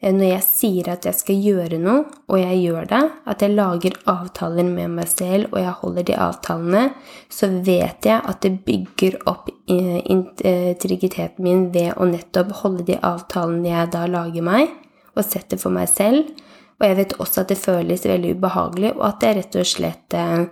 eh, 0.00 0.14
Når 0.14 0.24
jeg 0.30 0.44
sier 0.46 0.88
at 0.94 1.04
jeg 1.04 1.18
skal 1.18 1.42
gjøre 1.44 1.80
noe, 1.82 2.06
og 2.24 2.40
jeg 2.40 2.62
gjør 2.62 2.88
det, 2.88 3.02
at 3.28 3.44
jeg 3.44 3.52
lager 3.58 3.98
avtaler 4.08 4.64
med 4.64 4.96
meg 4.96 5.12
selv, 5.12 5.52
og 5.52 5.60
jeg 5.60 5.76
holder 5.82 6.08
de 6.08 6.18
avtalene, 6.24 6.84
så 7.28 7.50
vet 7.52 8.08
jeg 8.08 8.16
at 8.32 8.40
det 8.46 8.54
bygger 8.64 9.20
opp 9.28 9.52
eh, 9.68 10.00
integriteten 10.08 11.44
min 11.44 11.68
ved 11.74 12.00
å 12.00 12.08
nettopp 12.08 12.62
holde 12.62 12.88
de 12.88 12.96
avtalene 12.96 13.74
jeg 13.74 13.92
da 13.92 14.06
lager 14.08 14.48
meg, 14.48 14.72
og 15.18 15.26
setter 15.26 15.60
for 15.60 15.74
meg 15.74 15.90
selv. 15.92 16.32
Og 16.78 16.86
jeg 16.86 16.96
vet 17.00 17.16
også 17.18 17.42
at 17.42 17.52
det 17.52 17.58
føles 17.58 18.06
veldig 18.06 18.36
ubehagelig, 18.38 18.94
og 18.96 19.04
at 19.08 19.26
jeg 19.26 19.38
rett 19.38 19.58
og 19.58 19.66
slett 19.66 20.14
eh, 20.14 20.46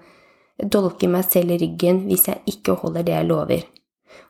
dolker 0.64 1.10
meg 1.12 1.26
selv 1.28 1.54
i 1.54 1.60
ryggen 1.62 2.04
hvis 2.08 2.26
jeg 2.30 2.56
ikke 2.56 2.78
holder 2.82 3.06
det 3.06 3.14
jeg 3.14 3.28
lover. 3.28 3.66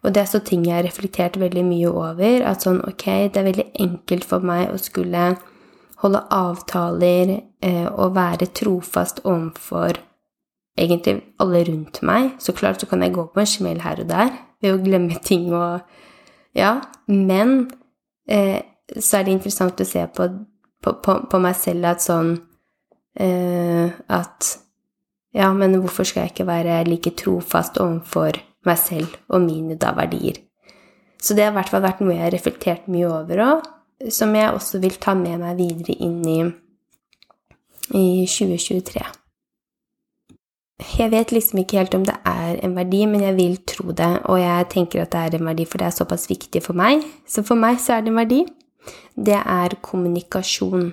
Og 0.05 0.15
det 0.15 0.23
er 0.23 0.29
så 0.31 0.41
ting 0.45 0.65
jeg 0.67 0.77
har 0.77 0.87
reflektert 0.87 1.39
veldig 1.41 1.63
mye 1.67 1.91
over. 1.91 2.43
At 2.47 2.67
sånn, 2.67 2.83
ok, 2.85 3.07
det 3.33 3.41
er 3.41 3.49
veldig 3.49 3.69
enkelt 3.83 4.27
for 4.29 4.45
meg 4.45 4.71
å 4.71 4.81
skulle 4.81 5.31
holde 6.03 6.23
avtaler 6.35 7.33
eh, 7.65 7.87
og 7.89 8.17
være 8.17 8.51
trofast 8.55 9.23
overfor 9.25 9.97
egentlig 10.77 11.21
alle 11.41 11.65
rundt 11.71 12.03
meg. 12.05 12.35
Så 12.43 12.55
klart 12.57 12.83
så 12.83 12.91
kan 12.91 13.03
jeg 13.03 13.15
gå 13.17 13.27
på 13.33 13.43
en 13.43 13.49
smell 13.49 13.81
her 13.85 14.03
og 14.03 14.11
der 14.11 14.35
ved 14.63 14.75
å 14.75 14.83
glemme 14.83 15.23
ting 15.31 15.53
og 15.55 15.81
Ja. 16.57 16.81
Men 17.07 17.71
eh, 18.29 18.63
så 18.97 19.19
er 19.19 19.27
det 19.27 19.35
interessant 19.37 19.81
å 19.81 19.87
se 19.87 20.03
på 20.15 20.29
på, 20.93 21.17
på, 21.31 21.41
meg 21.43 21.57
selv 21.59 21.91
at 21.93 22.05
sånn 22.05 22.37
uh, 22.37 23.89
At 24.13 24.53
ja, 25.37 25.51
men 25.53 25.77
hvorfor 25.83 26.07
skal 26.09 26.25
jeg 26.25 26.35
ikke 26.35 26.49
være 26.49 26.85
like 26.89 27.13
trofast 27.19 27.77
overfor 27.83 28.39
meg 28.67 28.79
selv 28.81 29.19
og 29.29 29.43
mine 29.45 29.77
da 29.81 29.93
verdier? 29.97 30.41
Så 31.21 31.35
det 31.37 31.45
har 31.45 31.53
i 31.53 31.57
hvert 31.59 31.73
fall 31.73 31.85
vært 31.85 32.01
noe 32.01 32.15
jeg 32.15 32.25
har 32.25 32.33
reflektert 32.33 32.89
mye 32.93 33.09
over 33.11 33.43
òg, 33.45 33.69
som 34.13 34.33
jeg 34.37 34.53
også 34.53 34.81
vil 34.81 34.97
ta 35.01 35.17
med 35.17 35.41
meg 35.43 35.59
videre 35.59 35.97
inn 36.07 36.19
i, 36.25 36.41
i 37.97 38.07
2023. 38.25 39.05
Jeg 40.97 41.13
vet 41.13 41.33
liksom 41.33 41.61
ikke 41.63 41.81
helt 41.81 41.95
om 41.97 42.05
det 42.05 42.17
er 42.29 42.59
en 42.65 42.77
verdi, 42.77 43.03
men 43.09 43.25
jeg 43.25 43.37
vil 43.37 43.57
tro 43.69 43.93
det, 43.97 44.11
og 44.29 44.41
jeg 44.41 44.69
tenker 44.73 45.03
at 45.03 45.13
det 45.13 45.23
er 45.23 45.39
en 45.39 45.49
verdi, 45.49 45.65
for 45.69 45.81
det 45.81 45.89
er 45.89 45.97
såpass 45.97 46.29
viktig 46.29 46.61
for 46.65 46.77
meg. 46.77 47.05
Så 47.29 47.45
for 47.45 47.61
meg 47.61 47.81
så 47.81 47.97
er 47.97 48.05
det 48.05 48.13
en 48.13 48.21
verdi 48.21 48.43
det 49.17 49.39
er 49.39 49.77
kommunikasjon. 49.83 50.93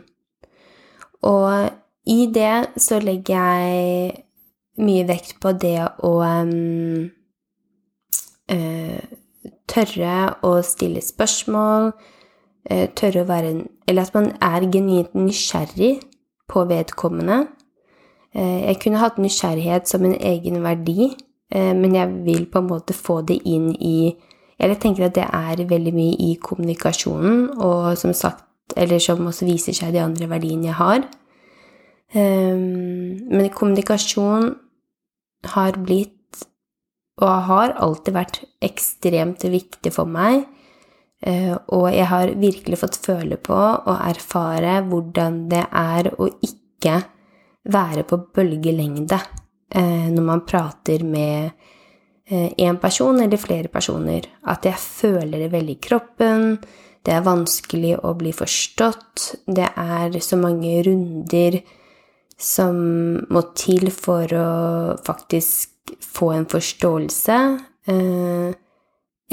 Og 1.24 1.70
i 2.06 2.26
det 2.36 2.82
så 2.84 3.00
legger 3.00 3.34
jeg 3.36 4.14
mye 4.84 5.06
vekt 5.08 5.38
på 5.44 5.54
det 5.62 5.78
å 6.04 6.14
um, 6.20 7.06
uh, 8.52 9.04
tørre 9.70 10.16
å 10.44 10.54
stille 10.66 11.04
spørsmål, 11.04 11.92
uh, 12.72 12.88
tørre 12.98 13.24
å 13.24 13.30
være 13.30 13.54
Eller 13.88 14.08
at 14.08 14.16
man 14.16 14.32
er 14.42 14.72
genuint 14.72 15.14
nysgjerrig 15.16 16.00
på 16.50 16.66
vedkommende. 16.66 17.46
Uh, 18.36 18.68
jeg 18.68 18.82
kunne 18.84 19.04
hatt 19.04 19.22
nysgjerrighet 19.22 19.88
som 19.88 20.06
en 20.06 20.18
egen 20.20 20.64
verdi, 20.64 21.14
men 21.54 21.94
jeg 21.94 22.10
vil 22.26 22.48
på 22.50 22.64
en 22.64 22.66
måte 22.66 22.96
få 22.98 23.20
det 23.22 23.36
inn 23.46 23.68
i 23.78 24.16
jeg 24.60 24.80
tenker 24.80 25.08
at 25.08 25.16
det 25.18 25.26
er 25.26 25.66
veldig 25.70 25.94
mye 25.96 26.16
i 26.30 26.34
kommunikasjonen, 26.42 27.50
og 27.58 27.98
som 28.00 28.14
sagt, 28.16 28.46
eller 28.78 29.02
som 29.02 29.26
også 29.28 29.48
viser 29.48 29.76
seg 29.76 29.94
de 29.96 30.02
andre 30.04 30.30
verdiene 30.30 30.70
jeg 30.70 30.80
har. 30.80 31.06
Um, 32.14 33.18
men 33.34 33.50
kommunikasjon 33.54 34.52
har 35.54 35.80
blitt, 35.82 36.20
og 37.22 37.48
har 37.50 37.76
alltid 37.82 38.16
vært, 38.16 38.42
ekstremt 38.64 39.44
viktig 39.50 39.92
for 39.94 40.10
meg. 40.10 40.46
Uh, 41.24 41.56
og 41.74 41.88
jeg 41.94 42.08
har 42.12 42.34
virkelig 42.38 42.82
fått 42.82 43.00
føle 43.02 43.38
på 43.40 43.56
og 43.56 43.94
erfare 43.96 44.82
hvordan 44.90 45.46
det 45.52 45.64
er 45.70 46.10
å 46.20 46.28
ikke 46.44 46.98
være 47.74 48.04
på 48.04 48.20
bølgelengde 48.36 49.20
uh, 49.20 50.10
når 50.12 50.26
man 50.28 50.44
prater 50.48 51.06
med 51.08 51.54
én 52.34 52.75
eh, 52.75 52.80
person 52.82 53.20
eller 53.22 53.38
flere 53.38 53.70
personer. 53.72 54.28
At 54.48 54.66
jeg 54.66 54.80
føler 54.80 55.46
det 55.46 55.52
veldig 55.54 55.78
i 55.78 55.84
kroppen. 55.84 56.58
Det 57.04 57.13
er 57.13 57.25
vanskelig 57.25 57.98
å 58.04 58.13
bli 58.16 58.32
forstått. 58.36 59.46
Det 59.46 59.70
er 59.70 60.20
så 60.24 60.40
mange 60.40 60.78
runder 60.86 61.60
som 62.40 62.78
må 63.30 63.44
til 63.58 63.92
for 63.94 64.32
å 64.36 64.50
faktisk 65.06 65.96
få 66.00 66.32
en 66.38 66.50
forståelse. 66.50 67.40
Eh, 67.92 68.54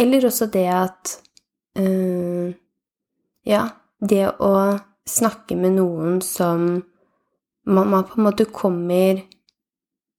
eller 0.00 0.26
også 0.26 0.50
det 0.52 0.68
at 0.74 1.16
eh, 1.78 2.56
Ja, 3.46 3.62
det 4.00 4.26
å 4.44 4.52
snakke 5.08 5.56
med 5.56 5.78
noen 5.78 6.18
som 6.22 6.82
man, 7.64 8.04
på 8.04 8.18
en 8.18 8.26
måte 8.26 8.44
kommer 8.52 9.22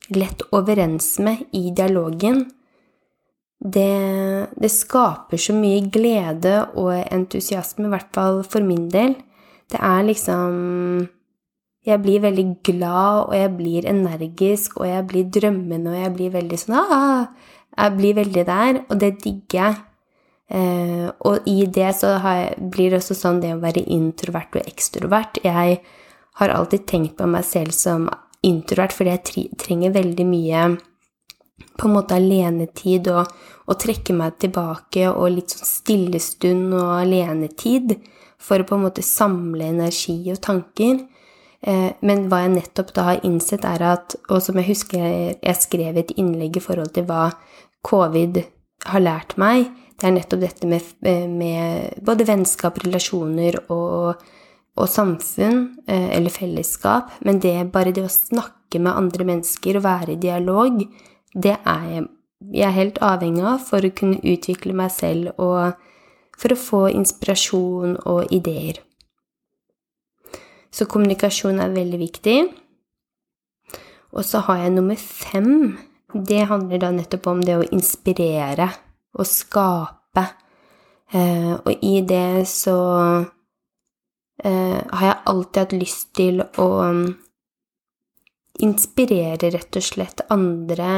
lett 0.09 0.41
overens 0.51 1.19
med 1.19 1.43
i 1.55 1.69
dialogen, 1.75 2.45
det, 3.61 4.49
det, 4.57 4.71
skaper 4.73 5.37
så 5.37 5.53
mye 5.53 5.83
glede 5.93 6.55
og 6.81 6.95
entusiasme, 7.13 7.85
i 7.85 7.93
hvert 7.93 8.09
fall 8.13 8.41
for 8.47 8.65
min 8.65 8.87
del. 8.89 9.15
Det 9.71 9.79
er 9.79 10.07
liksom 10.07 11.09
Jeg 11.81 11.97
blir 12.01 12.21
veldig 12.21 12.61
glad, 12.63 13.25
og 13.29 13.35
jeg 13.35 13.57
blir 13.57 13.87
energisk, 13.89 14.77
og 14.77 14.87
jeg 14.87 15.07
blir 15.07 15.29
drømmende, 15.33 15.89
og 15.89 15.97
jeg 15.97 16.13
blir 16.13 16.29
veldig 16.29 16.57
sånn 16.61 16.75
ah, 16.77 17.25
Jeg 17.77 17.95
blir 17.97 18.13
veldig 18.15 18.43
der, 18.45 18.81
og 18.89 18.99
det 18.99 19.15
digger 19.23 19.57
jeg. 19.57 19.75
Eh, 20.51 21.07
og 21.25 21.47
i 21.47 21.65
det 21.65 21.95
så 21.95 22.17
jeg, 22.19 22.69
blir 22.71 22.91
det 22.91 22.99
også 22.99 23.15
sånn 23.15 23.41
det 23.41 23.55
å 23.55 23.61
være 23.61 23.85
introvert 23.87 24.59
og 24.59 24.67
ekstrovert. 24.67 25.39
Jeg 25.45 25.79
har 26.37 26.49
alltid 26.49 26.85
tenkt 26.85 27.17
på 27.17 27.25
meg 27.25 27.45
selv 27.47 27.73
som 27.73 28.09
introvert 28.45 28.93
fordi 28.93 29.15
jeg 29.15 29.57
trenger 29.61 29.93
veldig 29.95 30.25
mye 30.27 30.63
på 31.77 31.87
en 31.87 31.95
måte 31.95 32.17
alenetid 32.17 33.09
og, 33.11 33.29
og 33.67 33.79
trekke 33.81 34.15
meg 34.17 34.39
tilbake 34.41 35.07
og 35.11 35.31
litt 35.35 35.53
sånn 35.53 35.69
stillestund 35.69 36.73
og 36.75 36.95
alenetid 36.99 37.95
for 38.41 38.61
å 38.61 38.67
på 38.67 38.77
en 38.77 38.85
måte 38.87 39.05
samle 39.05 39.69
energi 39.69 40.17
og 40.33 40.41
tanker. 40.43 41.03
Eh, 41.61 41.91
men 42.01 42.25
hva 42.29 42.43
jeg 42.45 42.55
nettopp 42.55 42.93
da 42.95 43.07
har 43.11 43.25
innsett, 43.27 43.65
er 43.69 43.83
at 43.85 44.15
Og 44.33 44.41
som 44.41 44.57
jeg 44.57 44.71
husker 44.71 45.03
jeg 45.37 45.57
skrev 45.61 45.99
et 45.99 46.13
innlegg 46.17 46.57
i 46.57 46.63
forhold 46.63 46.89
til 46.95 47.05
hva 47.05 47.29
covid 47.85 48.41
har 48.89 49.03
lært 49.03 49.35
meg, 49.37 49.69
det 50.01 50.07
er 50.09 50.15
nettopp 50.15 50.41
dette 50.41 50.67
med, 50.67 50.81
eh, 51.05 51.27
med 51.29 52.01
både 52.01 52.25
vennskap, 52.25 52.79
relasjoner 52.81 53.59
og, 53.69 54.17
og, 54.75 54.87
samfunn, 54.89 55.77
eh, 55.85 56.09
eller 56.17 56.33
fellesskap. 56.33 57.11
Men 57.21 57.39
det, 57.39 57.71
bare 57.71 57.93
det 57.93 58.07
å 58.07 58.09
snakke 58.09 58.79
med 58.79 58.97
andre 58.97 59.27
mennesker 59.29 59.77
og 59.77 59.85
være 59.85 60.15
i 60.15 60.21
dialog, 60.21 60.81
det 61.33 61.57
er 61.65 61.85
jeg, 61.91 62.07
er 62.53 62.75
helt 62.75 62.99
avhengig 63.05 63.43
av 63.45 63.61
for 63.63 63.85
å 63.85 63.93
kunne 63.95 64.21
utvikle 64.23 64.73
meg 64.75 64.91
selv 64.93 65.37
og 65.37 65.77
for 66.41 66.53
å 66.53 66.59
få 66.59 66.81
inspirasjon 66.89 67.99
og 68.09 68.33
ideer. 68.33 68.81
Så 70.71 70.87
kommunikasjon 70.89 71.59
er 71.61 71.73
veldig 71.75 71.99
viktig. 71.99 72.37
Og 74.11 74.25
så 74.25 74.41
har 74.47 74.63
jeg 74.63 74.75
nummer 74.75 74.99
fem. 74.99 75.77
Det 76.11 76.45
handler 76.47 76.81
da 76.81 76.91
nettopp 76.95 77.27
om 77.31 77.43
det 77.45 77.57
å 77.59 77.67
inspirere 77.71 78.67
og 79.19 79.27
skape. 79.27 80.25
Eh, 81.11 81.53
og 81.59 81.83
i 81.83 81.99
det 82.07 82.47
så 82.47 82.77
eh, 84.43 84.79
har 84.79 85.05
jeg 85.05 85.23
alltid 85.33 85.61
hatt 85.61 85.75
lyst 85.75 86.13
til 86.15 86.39
å 86.41 86.67
um, 86.87 87.03
inspirere 88.63 89.51
rett 89.51 89.79
og 89.79 89.83
slett 89.83 90.23
andre 90.31 90.91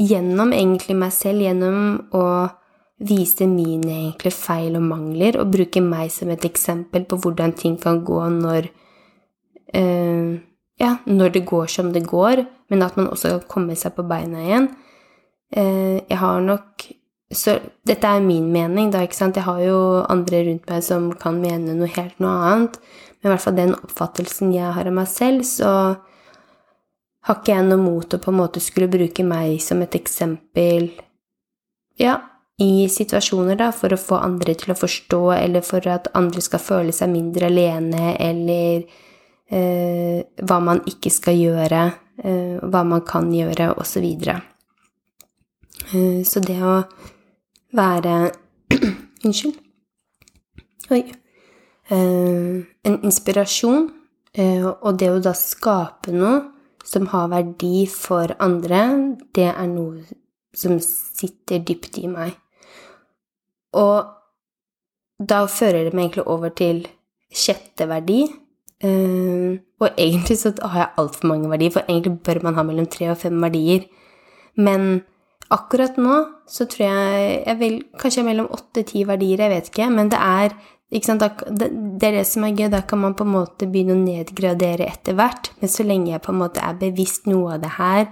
gjennom 0.00 0.52
egentlig 0.56 0.96
meg 0.98 1.12
selv, 1.14 1.44
gjennom 1.44 1.78
å 2.16 2.24
vise 3.02 3.48
mine 3.50 3.90
egentlig 3.90 4.32
feil 4.36 4.76
og 4.78 4.86
mangler, 4.86 5.40
og 5.40 5.50
bruke 5.52 5.82
meg 5.84 6.12
som 6.14 6.30
et 6.32 6.46
eksempel 6.46 7.04
på 7.08 7.18
hvordan 7.22 7.54
ting 7.58 7.76
kan 7.80 8.02
gå 8.06 8.22
når 8.38 8.70
eh, 9.74 10.40
Ja, 10.82 10.96
når 11.06 11.28
det 11.36 11.44
går 11.46 11.68
som 11.70 11.92
det 11.92 12.02
går, 12.08 12.40
men 12.72 12.82
at 12.82 12.96
man 12.96 13.10
også 13.12 13.36
kan 13.36 13.48
komme 13.48 13.76
seg 13.78 13.92
på 13.94 14.02
beina 14.08 14.40
igjen. 14.42 14.70
Uh, 15.52 16.00
jeg 16.08 16.16
har 16.16 16.40
nok 16.40 16.86
Så 17.32 17.58
dette 17.86 18.08
er 18.08 18.20
min 18.20 18.50
mening, 18.52 18.90
da, 18.92 19.00
ikke 19.04 19.16
sant. 19.16 19.36
Jeg 19.36 19.46
har 19.46 19.60
jo 19.64 19.76
andre 20.04 20.42
rundt 20.48 20.66
meg 20.68 20.82
som 20.84 21.06
kan 21.16 21.38
mene 21.40 21.72
noe 21.76 21.88
helt 21.88 22.18
noe 22.20 22.32
annet. 22.48 22.74
Men 23.22 23.28
i 23.28 23.32
hvert 23.32 23.44
fall 23.44 23.56
den 23.56 23.72
oppfattelsen 23.78 24.50
jeg 24.52 24.74
har 24.76 24.90
av 24.90 24.96
meg 24.98 25.08
selv, 25.08 25.46
så 25.48 25.70
har 27.22 27.38
ikke 27.38 27.54
jeg 27.54 27.68
noe 27.68 27.78
mot 27.78 28.14
å 28.14 28.18
på 28.18 28.32
en 28.32 28.40
måte 28.40 28.60
skulle 28.62 28.90
bruke 28.90 29.24
meg 29.26 29.60
som 29.62 29.82
et 29.84 29.94
eksempel 29.94 30.90
ja, 32.00 32.16
i 32.62 32.88
situasjoner, 32.90 33.56
da, 33.58 33.70
for 33.74 33.94
å 33.94 34.00
få 34.00 34.18
andre 34.22 34.54
til 34.58 34.72
å 34.74 34.78
forstå, 34.78 35.20
eller 35.36 35.64
for 35.66 35.86
at 35.90 36.10
andre 36.18 36.42
skal 36.44 36.62
føle 36.62 36.94
seg 36.94 37.12
mindre 37.12 37.48
alene, 37.48 38.14
eller 38.22 38.84
eh, 39.52 40.22
hva 40.42 40.58
man 40.64 40.82
ikke 40.88 41.12
skal 41.12 41.38
gjøre, 41.38 41.82
eh, 42.22 42.58
hva 42.62 42.82
man 42.88 43.04
kan 43.08 43.30
gjøre, 43.34 43.72
osv. 43.82 44.06
Eh, 45.92 46.22
så 46.28 46.44
det 46.44 46.58
å 46.62 46.78
være 47.76 48.16
Unnskyld. 49.26 49.58
Oi. 50.90 51.04
Eh, 51.92 52.56
en 52.88 52.96
inspirasjon, 53.06 53.86
eh, 54.34 54.64
og 54.66 54.98
det 54.98 55.10
å 55.12 55.20
da 55.22 55.34
skape 55.38 56.14
noe 56.14 56.40
som 56.84 57.06
har 57.12 57.30
verdi 57.32 57.86
for 57.90 58.34
andre, 58.42 58.82
det 59.34 59.48
er 59.50 59.68
noe 59.70 60.02
som 60.54 60.78
sitter 60.82 61.62
dypt 61.64 61.98
i 62.02 62.08
meg. 62.10 62.34
Og 63.78 64.10
da 65.22 65.44
fører 65.46 65.86
det 65.86 65.94
meg 65.94 66.10
egentlig 66.10 66.26
over 66.28 66.52
til 66.52 66.84
sjette 67.32 67.88
verdi. 67.88 68.24
og 68.82 69.88
egentlig 69.96 70.38
så 70.38 70.50
har 70.62 70.78
jeg 70.78 70.94
altfor 70.98 71.28
mange 71.28 71.50
verdier, 71.50 71.70
for 71.70 71.86
egentlig 71.88 72.18
bør 72.18 72.42
man 72.42 72.54
ha 72.54 72.62
mellom 72.62 72.86
tre 72.86 73.10
og 73.10 73.16
fem 73.16 73.42
verdier. 73.42 73.86
Men 74.56 75.04
Akkurat 75.52 75.98
nå 76.00 76.14
så 76.48 76.64
tror 76.70 76.86
jeg 76.86 77.32
jeg 77.46 77.58
vil 77.60 77.74
Kanskje 78.00 78.24
mellom 78.24 78.48
åtte-ti 78.54 79.04
verdier, 79.08 79.42
jeg 79.44 79.52
vet 79.52 79.68
ikke. 79.70 79.88
Men 79.92 80.10
det 80.12 80.20
er, 80.20 80.54
det, 80.92 81.68
er 82.04 82.12
det 82.18 82.26
som 82.28 82.44
er 82.44 82.52
gøy. 82.52 82.68
Da 82.72 82.82
kan 82.84 83.00
man 83.00 83.16
på 83.16 83.24
en 83.24 83.32
måte 83.32 83.68
begynne 83.70 83.96
å 83.96 84.02
nedgradere 84.02 84.90
etter 84.90 85.16
hvert. 85.16 85.52
Men 85.60 85.72
så 85.72 85.86
lenge 85.88 86.12
jeg 86.12 86.24
på 86.24 86.32
en 86.34 86.40
måte 86.42 86.60
er 86.60 86.78
bevisst 86.80 87.28
noe 87.30 87.56
av 87.56 87.62
det 87.64 87.74
her, 87.78 88.08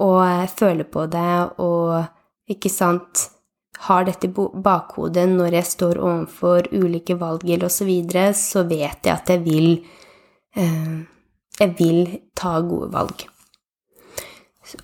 og 0.00 0.52
føler 0.56 0.88
på 0.88 1.06
det, 1.12 1.32
og 1.60 2.52
ikke 2.52 2.72
sant 2.72 3.28
har 3.86 4.04
dette 4.04 4.28
i 4.28 4.46
bakhodet 4.64 5.24
når 5.30 5.56
jeg 5.56 5.68
står 5.70 6.00
overfor 6.00 6.68
ulike 6.72 7.16
valg 7.20 7.46
osv., 7.48 7.68
så, 7.72 7.86
videre, 7.88 8.24
så 8.36 8.64
vet 8.68 9.06
jeg 9.08 9.14
at 9.14 9.32
jeg 9.32 9.44
vil 9.46 9.70
eh, 10.56 11.00
Jeg 11.60 11.74
vil 11.76 12.06
ta 12.36 12.54
gode 12.64 12.88
valg. 12.92 13.26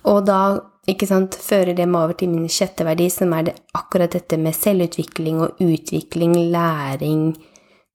Og 0.05 0.25
da 0.27 0.59
ikke 0.87 1.07
sant, 1.09 1.35
fører 1.35 1.75
det 1.75 1.87
meg 1.89 2.05
over 2.05 2.15
til 2.19 2.31
min 2.31 2.47
sjette 2.51 2.85
verdi, 2.87 3.09
som 3.11 3.33
er 3.35 3.49
det, 3.49 3.55
akkurat 3.75 4.13
dette 4.15 4.39
med 4.39 4.55
selvutvikling 4.55 5.41
og 5.43 5.59
utvikling, 5.63 6.35
læring, 6.53 7.33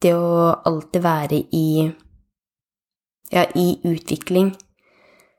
det 0.02 0.12
å 0.18 0.52
alltid 0.68 1.04
være 1.04 1.38
i 1.56 1.66
ja, 3.32 3.46
i 3.56 3.80
utvikling. 3.88 4.52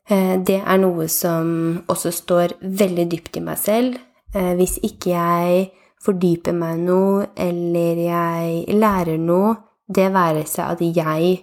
Eh, 0.10 0.34
det 0.42 0.60
er 0.66 0.82
noe 0.82 1.08
som 1.12 1.84
også 1.88 2.12
står 2.12 2.58
veldig 2.62 3.06
dypt 3.12 3.38
i 3.38 3.46
meg 3.46 3.60
selv. 3.62 4.00
Eh, 4.34 4.54
hvis 4.58 4.80
ikke 4.84 5.14
jeg 5.14 5.68
fordyper 6.04 6.56
meg 6.58 6.82
noe, 6.88 7.28
eller 7.38 8.02
jeg 8.08 8.80
lærer 8.80 9.22
noe, 9.22 9.56
det 9.88 10.10
være 10.16 10.46
seg 10.50 10.74
at 10.74 10.82
jeg 10.82 11.38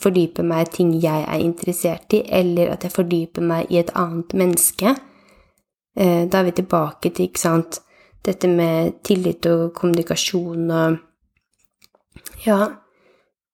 fordyper 0.00 0.46
meg 0.46 0.66
i 0.66 0.70
ting 0.76 0.92
jeg 1.00 1.24
er 1.24 1.40
interessert 1.42 2.14
i, 2.16 2.22
eller 2.28 2.74
at 2.74 2.84
jeg 2.86 2.94
fordyper 2.94 3.44
meg 3.44 3.72
i 3.72 3.80
et 3.80 3.92
annet 3.98 4.36
menneske, 4.36 4.94
da 5.94 6.40
er 6.40 6.46
vi 6.48 6.52
tilbake 6.58 7.12
til 7.14 7.28
ikke 7.28 7.38
sant, 7.38 7.78
dette 8.24 8.48
med 8.50 9.00
tillit 9.06 9.46
og 9.46 9.68
kommunikasjon 9.76 10.70
og 10.74 10.96
ja, 12.46 12.58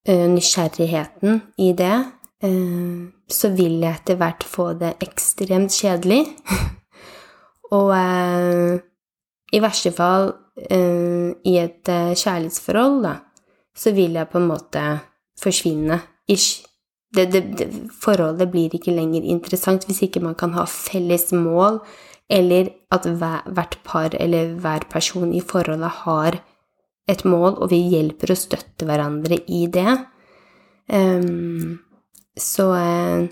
eh, 0.06 0.26
nysgjerrigheten 0.30 1.40
i 1.58 1.72
det. 1.76 1.96
Eh, 2.42 3.08
så 3.28 3.50
vil 3.54 3.80
jeg 3.82 3.98
etter 3.98 4.18
hvert 4.20 4.46
få 4.46 4.72
det 4.80 4.94
ekstremt 5.04 5.74
kjedelig. 5.74 6.22
og 7.78 7.92
i 9.50 9.60
verste 9.62 9.92
fall 9.94 10.32
i 10.60 11.52
et 11.56 11.86
kjærlighetsforhold, 11.86 12.96
da, 13.04 13.12
så 13.76 13.92
vil 13.94 14.18
jeg 14.18 14.28
på 14.32 14.40
en 14.40 14.48
måte 14.50 14.82
forsvinne. 15.40 16.00
Ish. 16.28 16.66
Det, 17.14 17.24
det, 17.32 17.40
det, 17.58 17.66
forholdet 18.02 18.50
blir 18.52 18.74
ikke 18.76 18.92
lenger 18.94 19.24
interessant 19.26 19.82
hvis 19.88 20.04
ikke 20.06 20.22
man 20.22 20.36
kan 20.38 20.52
ha 20.54 20.62
felles 20.70 21.32
mål 21.34 21.80
eller 22.30 22.70
at 22.94 23.06
hvert 23.10 23.76
par 23.86 24.14
eller 24.14 24.54
hver 24.62 24.86
person 24.90 25.32
i 25.34 25.42
forholdet 25.42 25.90
har 26.04 26.38
et 27.10 27.24
mål, 27.26 27.56
og 27.58 27.70
vi 27.72 27.80
hjelper 27.90 28.34
og 28.34 28.38
støtter 28.38 28.86
hverandre 28.86 29.40
i 29.50 29.64
det. 29.72 29.96
Um, 30.90 31.80
så 32.38 32.66
uh, 32.70 33.26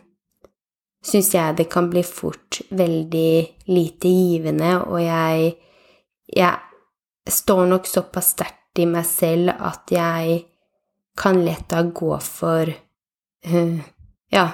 syns 1.05 1.31
jeg 1.35 1.59
det 1.59 1.69
kan 1.71 1.89
bli 1.91 2.03
fort 2.07 2.61
veldig 2.75 3.33
lite 3.71 4.11
givende, 4.11 4.73
og 4.87 5.03
jeg, 5.03 5.53
jeg 6.35 7.31
står 7.39 7.67
nok 7.71 7.87
såpass 7.87 8.33
sterkt 8.35 8.83
i 8.83 8.87
meg 8.89 9.07
selv 9.07 9.53
at 9.55 9.91
jeg 9.95 10.41
kan 11.19 11.41
lett 11.43 11.67
da 11.71 11.83
gå 11.83 12.13
for 12.23 12.71
uh, 12.71 13.79
ja, 14.35 14.47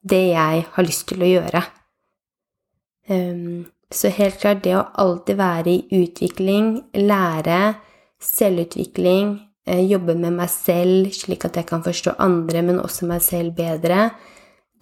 det 0.00 0.22
jeg 0.32 0.66
har 0.76 0.86
lyst 0.86 1.08
til 1.10 1.24
å 1.24 1.32
gjøre. 1.32 1.64
Um, 3.08 3.64
så 3.92 4.10
helt 4.10 4.40
klart 4.40 4.64
det 4.64 4.74
å 4.76 4.86
alltid 4.98 5.38
være 5.38 5.72
i 5.72 6.02
utvikling, 6.02 6.70
lære, 6.94 7.76
selvutvikling, 8.22 9.36
eh, 9.66 9.84
jobbe 9.86 10.16
med 10.18 10.38
meg 10.40 10.50
selv 10.50 11.12
slik 11.14 11.44
at 11.44 11.56
jeg 11.56 11.66
kan 11.66 11.84
forstå 11.84 12.16
andre, 12.18 12.62
men 12.62 12.80
også 12.80 13.06
meg 13.06 13.22
selv 13.22 13.54
bedre, 13.56 14.10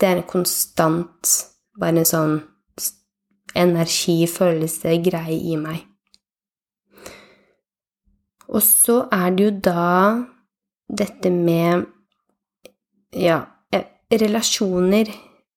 det 0.00 0.08
er 0.08 0.16
en 0.16 0.28
konstant, 0.28 1.34
bare 1.78 2.02
en 2.02 2.08
sånn 2.08 2.38
energi, 3.54 4.26
følelse, 4.26 4.96
greie 5.04 5.38
i 5.38 5.56
meg. 5.56 5.84
Og 8.48 8.62
så 8.62 9.04
er 9.12 9.30
det 9.34 9.44
jo 9.44 9.52
da 9.64 9.84
dette 10.88 11.30
med 11.30 11.86
ja, 13.14 13.40
eh, 13.72 13.86
relasjoner. 14.10 15.10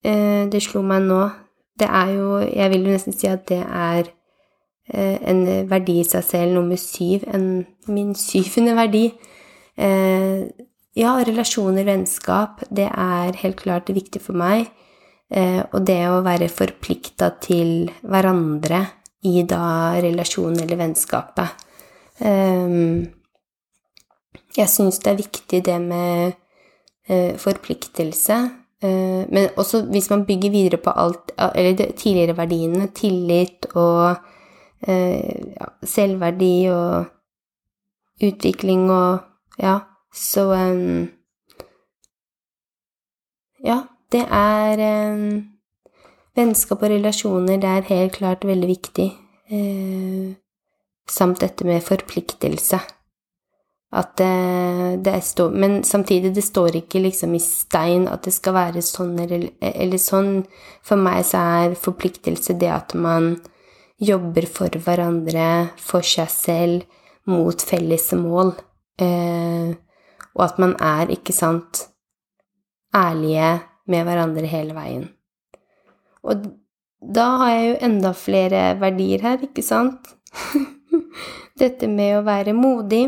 Eh, 0.03 0.47
det 0.49 0.61
slo 0.63 0.81
meg 0.85 1.03
nå. 1.03 1.21
Det 1.77 1.87
er 1.87 2.13
jo 2.15 2.37
Jeg 2.39 2.71
vil 2.73 2.87
jo 2.87 2.95
nesten 2.95 3.15
si 3.15 3.27
at 3.29 3.47
det 3.49 3.61
er 3.61 4.09
eh, 4.93 5.17
en 5.29 5.43
verdi 5.69 5.99
i 6.01 6.07
seg 6.07 6.23
selv, 6.25 6.55
nummer 6.57 6.79
syv. 6.81 7.27
En, 7.33 7.65
min 7.87 8.15
syvende 8.15 8.75
verdi. 8.77 9.11
Ja, 10.97 11.11
relasjoner, 11.21 11.85
vennskap, 11.85 12.63
det 12.73 12.87
er 12.89 13.35
helt 13.43 13.59
klart 13.61 13.91
viktig 13.93 14.17
for 14.23 14.33
meg. 14.33 14.71
Og 15.69 15.83
det 15.85 15.99
å 16.09 16.23
være 16.25 16.47
forplikta 16.49 17.29
til 17.43 17.91
hverandre 18.01 18.79
i 19.29 19.43
da 19.45 19.99
relasjonen 20.01 20.63
eller 20.63 20.81
vennskapet. 20.81 21.53
Jeg 24.57 24.71
syns 24.73 24.97
det 25.03 25.11
er 25.11 25.19
viktig 25.19 25.59
det 25.65 25.77
med 25.81 26.33
eh, 27.09 27.35
forpliktelse. 27.37 28.37
Eh, 28.83 29.23
men 29.33 29.49
også 29.57 29.81
hvis 29.89 30.09
man 30.09 30.25
bygger 30.25 30.49
videre 30.53 30.77
på 30.77 30.89
alt, 30.89 31.31
eller 31.55 31.77
de 31.77 31.91
tidligere 31.97 32.37
verdiene, 32.37 32.87
tillit 32.95 33.65
og 33.73 34.15
eh, 34.87 35.53
ja, 35.57 35.69
selvverdi 35.83 36.69
og 36.69 37.05
utvikling 38.23 38.91
og 38.91 39.17
Ja, 39.59 39.79
så 40.13 40.53
Ja, 43.65 43.81
det 44.11 44.25
er 44.29 45.41
Vennskap 46.35 46.83
og 46.83 46.89
relasjoner, 46.89 47.57
det 47.57 47.69
er 47.69 47.81
helt 47.81 48.11
klart 48.11 48.45
veldig 48.45 48.67
viktig. 48.67 49.11
samt 51.09 51.41
dette 51.41 51.65
med 51.65 51.81
forpliktelse. 51.81 52.79
At 53.95 54.17
det, 54.19 54.99
det 55.05 55.21
står 55.23 55.53
Men 55.55 55.83
samtidig, 55.83 56.33
det 56.35 56.43
står 56.43 56.75
ikke 56.75 56.99
liksom 57.05 57.35
i 57.35 57.39
stein 57.39 58.07
at 58.11 58.25
det 58.27 58.33
skal 58.35 58.57
være 58.57 58.83
sånn 58.83 59.15
eller, 59.23 59.47
eller 59.61 60.01
sånn. 60.01 60.41
For 60.83 60.99
meg 60.99 61.23
så 61.27 61.43
er 61.61 61.77
forpliktelse 61.79 62.57
det 62.59 62.71
at 62.73 62.95
man 62.99 63.37
jobber 63.97 64.45
for 64.51 64.69
hverandre, 64.69 65.71
for 65.79 66.05
seg 66.05 66.29
selv, 66.29 66.83
mot 67.27 67.61
felles 67.63 68.11
mål. 68.15 68.53
Eh, 69.01 69.71
og 70.37 70.43
at 70.45 70.59
man 70.61 70.75
er, 70.83 71.09
ikke 71.15 71.33
sant, 71.33 71.87
ærlige 72.95 73.57
med 73.87 74.05
hverandre 74.05 74.49
hele 74.51 74.75
veien. 74.75 75.07
Og 76.27 76.43
da 77.01 77.25
har 77.41 77.53
jeg 77.53 77.67
jo 77.69 77.77
enda 77.87 78.11
flere 78.17 78.61
verdier 78.81 79.23
her, 79.23 79.41
ikke 79.47 79.63
sant? 79.65 80.11
Dette 81.61 81.89
med 81.89 82.19
å 82.19 82.25
være 82.27 82.53
modig 82.57 83.07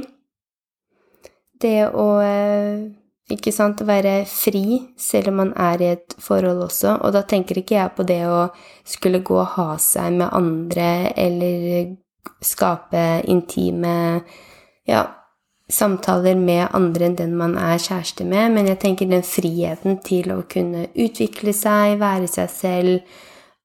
det 1.61 1.89
å 1.91 2.07
eh, 2.23 2.87
ikke 3.29 3.53
sant, 3.53 3.83
være 3.85 4.23
fri 4.29 4.79
selv 4.97 5.31
om 5.31 5.41
man 5.43 5.53
er 5.59 5.81
i 5.83 5.91
et 5.93 6.15
forhold 6.21 6.63
også. 6.65 6.97
Og 7.05 7.13
da 7.13 7.23
tenker 7.27 7.61
ikke 7.61 7.77
jeg 7.77 7.95
på 7.97 8.05
det 8.07 8.23
å 8.27 8.47
skulle 8.87 9.23
gå 9.25 9.37
og 9.37 9.55
ha 9.57 9.69
seg 9.81 10.17
med 10.17 10.33
andre 10.33 10.89
eller 11.19 11.95
skape 12.43 13.05
intime 13.29 13.95
ja, 14.89 15.03
samtaler 15.69 16.35
med 16.39 16.67
andre 16.73 17.09
enn 17.09 17.17
den 17.19 17.35
man 17.37 17.55
er 17.61 17.77
kjæreste 17.81 18.25
med, 18.27 18.55
men 18.55 18.69
jeg 18.71 18.79
tenker 18.81 19.09
den 19.09 19.25
friheten 19.25 19.99
til 20.05 20.31
å 20.33 20.41
kunne 20.49 20.87
utvikle 20.97 21.53
seg, 21.53 21.99
være 22.01 22.29
seg 22.31 22.49
selv 22.53 22.95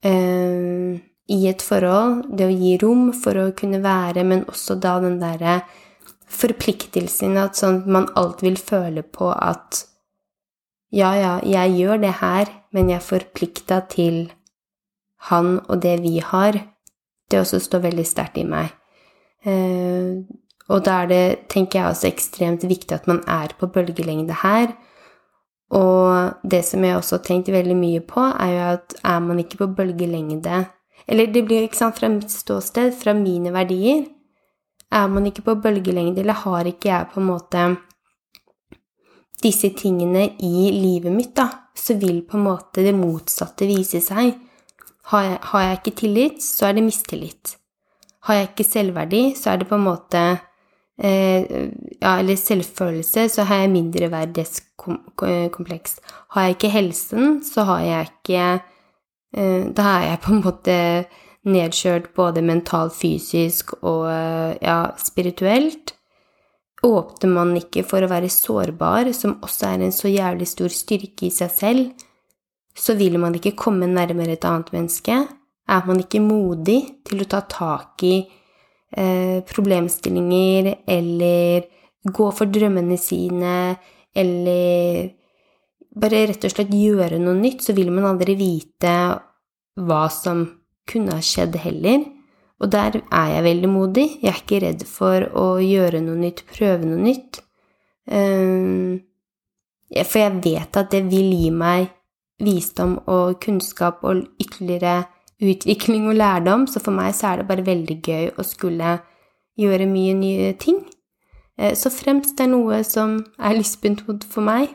øh, 0.05 1.01
i 1.33 1.41
et 1.49 1.65
forhold, 1.65 2.27
det 2.37 2.51
å 2.51 2.53
gi 2.53 2.75
rom 2.83 3.09
for 3.17 3.41
å 3.41 3.47
kunne 3.57 3.81
være, 3.85 4.27
men 4.29 4.45
også 4.51 4.77
da 4.77 4.99
den 5.01 5.17
derre 5.23 5.63
forpliktelsen 6.35 7.39
at 7.41 7.59
sånn 7.59 7.83
man 7.91 8.11
alltid 8.19 8.49
vil 8.49 8.61
føle 8.61 9.05
på 9.07 9.31
at 9.33 9.85
ja, 10.95 11.11
ja, 11.19 11.35
jeg 11.43 11.75
gjør 11.75 12.01
det 12.05 12.13
her, 12.21 12.51
men 12.75 12.91
jeg 12.93 13.01
er 13.01 13.09
forplikta 13.09 13.81
til 13.91 14.29
han 15.31 15.59
og 15.67 15.81
det 15.83 15.97
vi 16.05 16.21
har. 16.23 16.61
Det 17.31 17.41
også 17.41 17.59
står 17.65 17.83
veldig 17.89 18.05
sterkt 18.07 18.39
i 18.39 18.45
meg. 18.47 18.71
Eh, 19.43 20.23
og 20.71 20.85
da 20.87 21.01
er 21.03 21.11
det, 21.11 21.25
tenker 21.53 21.81
jeg, 21.81 21.89
også 21.89 22.09
ekstremt 22.09 22.65
viktig 22.69 22.95
at 22.97 23.09
man 23.11 23.25
er 23.29 23.53
på 23.59 23.69
bølgelengde 23.73 24.37
her. 24.45 24.71
Og 25.75 26.47
det 26.47 26.63
som 26.69 26.85
jeg 26.85 26.97
også 26.97 27.19
har 27.19 27.27
tenkt 27.27 27.51
veldig 27.53 27.77
mye 27.77 28.05
på, 28.07 28.23
er 28.23 28.53
jo 28.53 28.65
at 28.77 28.97
er 29.03 29.21
man 29.25 29.41
ikke 29.43 29.65
på 29.65 29.73
bølgelengde 29.77 30.67
Eller 31.09 31.27
det 31.27 31.45
blir 31.45 31.67
ikke 31.67 31.77
sant 31.77 31.99
fra 31.99 32.09
mitt 32.09 32.31
ståsted, 32.31 32.95
fra 32.97 33.13
mine 33.13 33.53
verdier, 33.53 34.05
er 34.95 35.07
man 35.11 35.27
ikke 35.27 35.43
på 35.49 35.57
bølgelengde, 35.63 36.21
eller 36.23 36.37
har 36.45 36.63
ikke 36.71 36.89
jeg 36.91 37.11
på 37.13 37.21
en 37.21 37.31
måte 37.33 37.61
disse 39.45 39.69
tingene 39.77 40.23
i 40.47 40.71
livet 40.73 41.13
mitt, 41.13 41.35
da, 41.37 41.49
så 41.75 41.95
vil 42.01 42.23
på 42.29 42.37
en 42.39 42.47
måte 42.47 42.85
det 42.85 42.95
motsatte 42.97 43.67
vise 43.69 44.01
seg. 44.05 44.35
Har 45.11 45.23
jeg, 45.27 45.39
har 45.51 45.61
jeg 45.65 45.75
ikke 45.81 45.99
tillit, 46.01 46.39
så 46.43 46.67
er 46.69 46.73
det 46.77 46.87
mistillit. 46.87 47.45
Har 48.25 48.35
jeg 48.39 48.47
ikke 48.53 48.71
selvverdi, 48.71 49.23
så 49.37 49.47
er 49.53 49.57
det 49.61 49.69
på 49.69 49.77
en 49.77 49.89
måte 49.89 50.21
eh, 50.97 51.43
Ja, 52.01 52.11
eller 52.21 52.37
selvfølelse, 52.41 53.21
så 53.29 53.41
har 53.49 53.57
jeg 53.63 53.75
mindreverdighetskompleks. 53.75 55.93
Har 56.33 56.41
jeg 56.43 56.51
ikke 56.57 56.73
helsen, 56.73 57.25
så 57.45 57.61
har 57.69 57.81
jeg 57.85 58.03
ikke 58.13 58.45
eh, 59.37 59.63
Da 59.77 59.83
er 59.99 60.05
jeg 60.09 60.19
på 60.25 60.31
en 60.33 60.45
måte 60.45 60.77
nedkjørt 61.45 62.13
både 62.17 62.43
mentalt, 62.45 62.95
fysisk 62.97 63.75
og 63.83 64.09
ja, 64.63 64.79
spirituelt. 65.01 65.95
Åpner 66.85 67.33
man 67.33 67.55
ikke 67.57 67.85
for 67.89 68.05
å 68.05 68.11
være 68.11 68.29
sårbar, 68.33 69.09
som 69.17 69.39
også 69.45 69.71
er 69.71 69.85
en 69.87 69.95
så 69.95 70.11
jævlig 70.11 70.49
stor 70.51 70.73
styrke 70.73 71.29
i 71.29 71.33
seg 71.33 71.53
selv, 71.53 72.05
så 72.75 72.97
vil 72.99 73.17
man 73.23 73.37
ikke 73.39 73.55
komme 73.57 73.89
nærmere 73.89 74.35
et 74.35 74.45
annet 74.49 74.73
menneske. 74.75 75.17
Er 75.65 75.87
man 75.89 76.03
ikke 76.03 76.21
modig 76.21 76.81
til 77.07 77.23
å 77.23 77.29
ta 77.31 77.41
tak 77.49 78.03
i 78.05 78.19
eh, 78.21 79.39
problemstillinger 79.49 80.75
eller 80.93 81.69
gå 82.05 82.27
for 82.37 82.53
drømmene 82.53 82.99
sine 83.01 83.55
eller 84.15 85.09
bare 85.95 86.25
rett 86.29 86.45
og 86.45 86.53
slett 86.53 86.75
gjøre 86.75 87.21
noe 87.23 87.39
nytt, 87.39 87.63
så 87.65 87.73
vil 87.77 87.93
man 87.95 88.11
aldri 88.11 88.35
vite 88.37 88.93
hva 89.81 90.05
som 90.13 90.43
kunne 90.91 91.17
ha 91.17 91.25
skjedd 91.25 91.57
heller. 91.63 92.05
Og 92.63 92.71
der 92.73 93.01
er 93.13 93.33
jeg 93.35 93.45
veldig 93.45 93.71
modig. 93.71 94.07
Jeg 94.23 94.31
er 94.31 94.41
ikke 94.41 94.61
redd 94.65 94.85
for 94.89 95.27
å 95.37 95.47
gjøre 95.61 96.01
noe 96.05 96.21
nytt, 96.21 96.45
prøve 96.49 96.87
noe 96.87 97.03
nytt. 97.03 97.41
Ehm, 98.09 99.03
for 100.05 100.21
jeg 100.21 100.41
vet 100.45 100.79
at 100.81 100.93
det 100.93 101.05
vil 101.11 101.33
gi 101.35 101.51
meg 101.55 101.91
visdom 102.43 102.99
og 103.11 103.41
kunnskap 103.43 104.03
og 104.05 104.25
ytterligere 104.43 105.05
utvikling 105.45 106.09
og 106.09 106.19
lærdom, 106.19 106.67
så 106.67 106.81
for 106.83 106.95
meg 106.95 107.15
så 107.15 107.33
er 107.33 107.43
det 107.43 107.49
bare 107.51 107.67
veldig 107.67 107.99
gøy 108.03 108.31
å 108.39 108.47
skulle 108.47 108.99
gjøre 109.61 109.91
mye 109.91 110.15
nye 110.19 110.53
ting. 110.61 110.81
Eh, 111.59 111.75
så 111.79 111.93
fremst 111.93 112.37
det 112.39 112.47
er 112.47 112.55
noe 112.55 112.81
som 112.87 113.21
er 113.39 113.59
lystbetont 113.59 114.27
for 114.31 114.47
meg. 114.47 114.73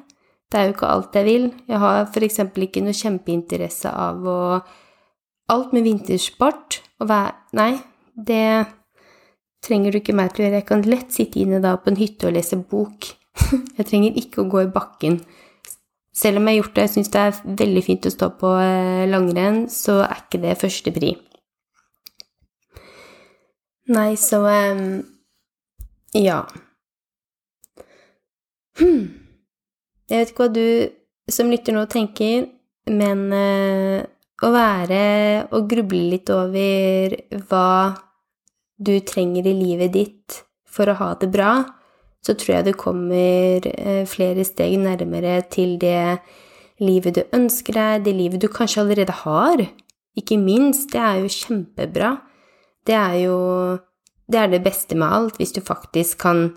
Det 0.49 0.59
er 0.59 0.69
jo 0.69 0.75
ikke 0.75 0.91
alt 0.91 1.15
jeg 1.15 1.27
vil. 1.27 1.49
Jeg 1.69 1.81
har 1.83 2.05
f.eks. 2.07 2.39
ikke 2.41 2.83
noe 2.83 2.97
kjempeinteresse 2.97 3.91
av 3.91 4.23
å 4.25 4.39
alt 5.53 5.73
med 5.75 5.88
vintersport 5.88 6.81
og 7.01 7.09
vær... 7.12 7.35
Nei, 7.57 7.73
det 8.13 8.67
trenger 9.65 9.91
du 9.91 9.99
ikke 9.99 10.15
meg 10.15 10.33
til 10.33 10.43
å 10.43 10.47
gjøre. 10.47 10.62
Jeg 10.62 10.69
kan 10.69 10.85
lett 10.88 11.15
sitte 11.15 11.41
inne 11.41 11.62
da 11.63 11.75
på 11.81 11.91
en 11.91 11.99
hytte 11.99 12.29
og 12.29 12.35
lese 12.35 12.59
bok. 12.69 13.12
Jeg 13.77 13.88
trenger 13.88 14.17
ikke 14.19 14.43
å 14.43 14.49
gå 14.51 14.65
i 14.65 14.73
bakken. 14.73 15.21
Selv 16.19 16.39
om 16.41 16.47
jeg 16.49 16.57
har 16.57 16.63
gjort 16.63 16.73
det, 16.75 16.83
jeg 16.83 16.91
syns 16.91 17.12
det 17.13 17.19
er 17.21 17.35
veldig 17.62 17.81
fint 17.85 18.07
å 18.09 18.12
stå 18.12 18.27
på 18.41 18.49
eh, 18.59 19.03
langrenn, 19.07 19.59
så 19.71 20.01
er 20.03 20.23
ikke 20.23 20.41
det 20.43 20.55
første 20.59 20.91
pri. 20.91 21.13
Nei, 23.93 24.09
så 24.19 24.41
um, 24.43 24.81
Ja. 26.17 26.41
Hmm. 28.81 29.05
Jeg 30.09 30.17
vet 30.17 30.33
ikke 30.33 30.43
hva 30.43 30.51
du 30.57 31.31
som 31.31 31.53
lytter 31.53 31.77
nå 31.77 31.85
tenker, 31.93 32.49
men 32.89 33.23
uh, 33.31 34.01
å 34.47 34.52
være 34.54 35.02
og 35.56 35.67
gruble 35.71 36.06
litt 36.13 36.30
over 36.32 37.15
hva 37.49 37.71
du 38.80 38.93
trenger 39.04 39.49
i 39.49 39.56
livet 39.58 39.93
ditt 39.95 40.39
for 40.69 40.88
å 40.88 40.97
ha 40.99 41.10
det 41.19 41.28
bra, 41.34 41.52
så 42.23 42.36
tror 42.36 42.58
jeg 42.58 42.69
du 42.69 42.78
kommer 42.80 43.67
eh, 43.67 44.06
flere 44.08 44.45
steg 44.47 44.78
nærmere 44.80 45.41
til 45.52 45.75
det 45.82 46.19
livet 46.80 47.17
du 47.17 47.21
ønsker 47.36 47.75
deg, 47.75 48.08
det 48.08 48.15
livet 48.15 48.43
du 48.43 48.47
kanskje 48.52 48.84
allerede 48.86 49.15
har. 49.25 49.63
Ikke 50.19 50.39
minst, 50.39 50.91
det 50.93 51.04
er 51.04 51.19
jo 51.23 51.32
kjempebra. 51.32 52.15
Det 52.88 52.95
er 52.95 53.15
jo 53.25 53.38
det 54.30 54.38
er 54.38 54.52
det 54.52 54.63
beste 54.63 54.97
med 54.97 55.10
alt, 55.10 55.39
hvis 55.39 55.56
du 55.56 55.62
faktisk 55.65 56.21
kan 56.21 56.52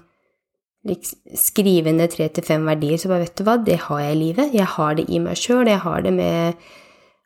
skrive 1.38 1.92
ned 1.94 2.10
tre 2.12 2.26
til 2.28 2.44
fem 2.44 2.64
verdier, 2.66 2.98
så 2.98 3.08
bare 3.08 3.24
vet 3.24 3.36
du 3.38 3.44
hva, 3.46 3.56
det 3.56 3.78
har 3.86 4.00
jeg 4.02 4.16
i 4.16 4.20
livet. 4.20 4.54
Jeg 4.56 4.68
har 4.74 4.96
det 4.98 5.06
i 5.08 5.20
meg 5.22 5.38
sjøl, 5.38 5.70
jeg 5.70 5.80
har 5.84 6.02
det 6.04 6.12
med 6.16 6.66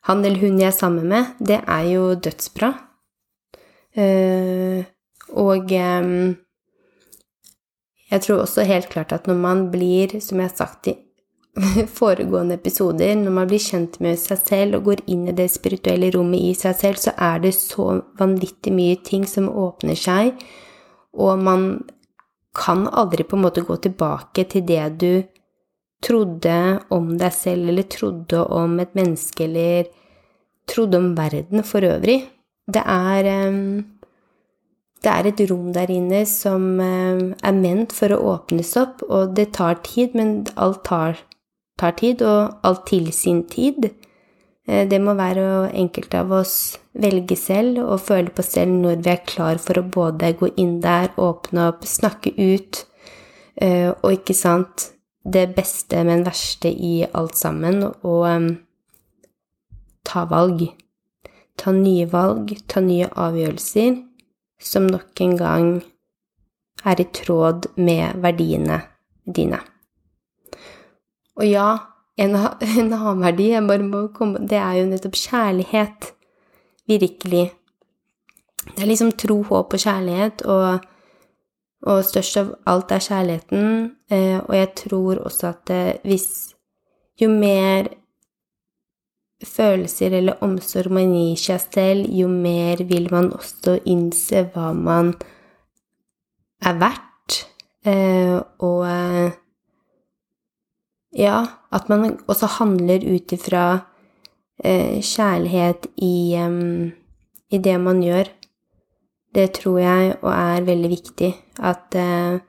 han 0.07 0.25
eller 0.25 0.39
hun 0.39 0.59
jeg 0.61 0.71
er 0.71 0.75
sammen 0.75 1.07
med. 1.11 1.33
Det 1.39 1.61
er 1.63 1.87
jo 1.91 2.11
dødsbra. 2.15 2.73
Uh, 3.97 4.85
og 5.33 5.71
um, 5.73 6.35
jeg 8.11 8.23
tror 8.23 8.43
også 8.43 8.63
helt 8.63 8.89
klart 8.89 9.11
at 9.11 9.27
når 9.27 9.35
man 9.41 9.65
blir, 9.71 10.19
som 10.21 10.39
jeg 10.39 10.49
har 10.49 10.55
sagt 10.55 10.87
i 10.87 10.95
foregående 11.99 12.55
episoder, 12.55 13.15
når 13.19 13.33
man 13.35 13.49
blir 13.49 13.59
kjent 13.59 13.99
med 14.03 14.19
seg 14.21 14.39
selv 14.45 14.77
og 14.77 14.91
går 14.91 15.03
inn 15.11 15.27
i 15.27 15.35
det 15.35 15.49
spirituelle 15.51 16.11
rommet 16.15 16.45
i 16.51 16.53
seg 16.55 16.77
selv, 16.77 17.01
så 17.01 17.15
er 17.17 17.41
det 17.43 17.55
så 17.57 17.89
vanvittig 18.19 18.73
mye 18.73 18.99
ting 19.03 19.25
som 19.27 19.49
åpner 19.49 19.97
seg, 19.97 20.37
og 21.17 21.41
man 21.41 21.67
kan 22.57 22.87
aldri 22.87 23.25
på 23.27 23.37
en 23.37 23.43
måte 23.45 23.65
gå 23.65 23.75
tilbake 23.81 24.45
til 24.49 24.63
det 24.69 24.85
du 25.01 25.11
trodde 26.05 26.55
om 26.93 27.15
deg 27.17 27.33
selv, 27.33 27.69
eller 27.69 27.89
trodde 27.89 28.43
om 28.53 28.77
et 28.79 28.93
menneske, 28.97 29.49
eller 29.49 29.89
trodde 30.67 30.99
om 30.99 31.13
verden 31.17 31.63
for 31.63 31.85
øvrig. 31.85 32.21
Det 32.67 32.83
er 32.83 33.29
det 35.03 35.11
er 35.13 35.27
et 35.29 35.41
rom 35.49 35.71
der 35.73 35.91
inne 35.93 36.25
som 36.27 36.79
er 36.81 37.53
ment 37.55 37.93
for 37.93 38.11
å 38.11 38.21
åpnes 38.33 38.73
opp, 38.81 39.03
og 39.07 39.35
det 39.37 39.51
tar 39.55 39.79
tid, 39.85 40.15
men 40.17 40.41
alt 40.57 40.83
tar 40.89 41.21
tar 41.77 41.95
tid, 41.97 42.21
og 42.25 42.57
alt 42.65 42.85
til 42.89 43.11
sin 43.13 43.43
tid. 43.49 43.89
Eh, 44.67 44.83
det 44.89 44.99
må 45.01 45.15
være 45.17 45.71
enkelte 45.77 46.21
av 46.23 46.33
oss 46.41 46.57
velge 46.97 47.37
selv 47.39 47.83
og 47.83 48.01
føle 48.07 48.33
på 48.33 48.45
selv 48.45 48.73
når 48.81 49.01
vi 49.05 49.13
er 49.13 49.25
klar 49.29 49.61
for 49.61 49.79
å 49.79 49.87
både 49.97 50.33
gå 50.39 50.51
inn 50.57 50.79
der, 50.83 51.13
åpne 51.17 51.69
opp, 51.71 51.85
snakke 51.87 52.33
ut, 52.37 52.85
eh, 53.61 53.91
og 53.91 54.19
ikke 54.19 54.37
sant 54.37 54.93
Det 55.27 55.49
beste, 55.51 56.05
men 56.07 56.21
verste 56.23 56.69
i 56.71 57.03
alt 57.03 57.35
sammen, 57.35 57.81
og 57.83 58.45
ta 60.07 60.25
valg. 60.29 60.63
Ta 61.57 61.73
nye 61.73 62.05
valg, 62.09 62.53
ta 62.69 62.81
nye 62.85 63.09
avgjørelser 63.09 63.97
som 64.61 64.87
nok 64.89 65.21
en 65.21 65.35
gang 65.37 65.69
er 66.87 67.01
i 67.01 67.07
tråd 67.13 67.71
med 67.81 68.21
verdiene 68.23 68.79
dine. 69.25 69.59
Og 71.37 71.45
ja, 71.45 71.69
en, 72.17 72.35
en 72.79 72.93
annen 72.93 73.23
verdi 73.25 73.51
komme 74.15 74.47
Det 74.47 74.57
er 74.57 74.79
jo 74.79 74.89
nettopp 74.89 75.15
kjærlighet. 75.15 76.13
Virkelig. 76.87 77.51
Det 78.67 78.83
er 78.83 78.87
liksom 78.87 79.11
tro, 79.11 79.41
håp 79.43 79.73
og 79.73 79.79
kjærlighet, 79.79 80.41
og, 80.47 80.79
og 81.87 82.03
størst 82.05 82.37
av 82.39 82.53
alt 82.67 82.91
er 82.91 83.03
kjærligheten. 83.03 83.65
Eh, 84.11 84.39
og 84.39 84.53
jeg 84.55 84.69
tror 84.83 85.23
også 85.27 85.51
at 85.53 85.73
eh, 85.73 85.97
hvis 86.03 86.53
Jo 87.17 87.31
mer 87.33 87.87
følelser 89.45 90.17
eller 90.17 90.43
omsorg 90.45 90.93
man 90.93 91.11
gir 91.13 91.37
seg 91.39 91.65
selv, 91.73 92.07
jo 92.09 92.29
mer 92.31 92.81
vil 92.89 93.09
man 93.13 93.31
også 93.35 93.79
innse 93.85 94.47
hva 94.53 94.71
man 94.73 95.13
er 96.65 96.79
verdt. 96.81 97.43
Eh, 97.87 98.39
og 98.65 98.83
ja, 101.17 101.37
at 101.71 101.89
man 101.89 102.19
også 102.27 102.49
handler 102.59 103.05
ut 103.15 103.31
ifra 103.33 103.63
eh, 104.63 104.99
kjærlighet 105.01 105.87
i, 105.97 106.35
i, 107.49 107.57
det 107.57 107.77
man 107.81 108.03
gjør. 108.03 108.29
Det 109.35 109.51
tror 109.59 109.79
jeg 109.79 110.13
og 110.21 110.31
er 110.33 110.67
veldig 110.67 110.89
viktig. 110.89 111.33
At 111.59 111.95
eh, 111.95 112.39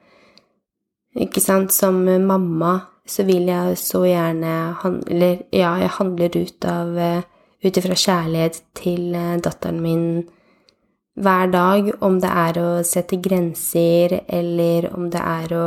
Ikke 1.18 1.40
sant, 1.40 1.72
som 1.72 1.94
mamma 2.04 2.78
så 3.08 3.24
vil 3.28 3.48
jeg 3.50 3.76
så 3.80 4.04
gjerne 4.06 4.54
handle 4.82 5.30
Ja, 5.54 5.76
jeg 5.80 5.94
handler 5.98 6.36
ut 6.36 6.68
av 6.68 6.98
eh, 6.98 7.26
Ut 7.58 7.74
ifra 7.80 7.96
kjærlighet 7.98 8.60
til 8.78 9.14
eh, 9.18 9.38
datteren 9.42 9.80
min 9.82 10.02
hver 11.18 11.48
dag, 11.50 11.88
om 12.06 12.20
det 12.22 12.28
er 12.30 12.58
å 12.62 12.66
sette 12.86 13.16
grenser, 13.18 14.20
eller 14.30 14.86
om 14.94 15.08
det 15.10 15.18
er 15.18 15.54
å 15.58 15.64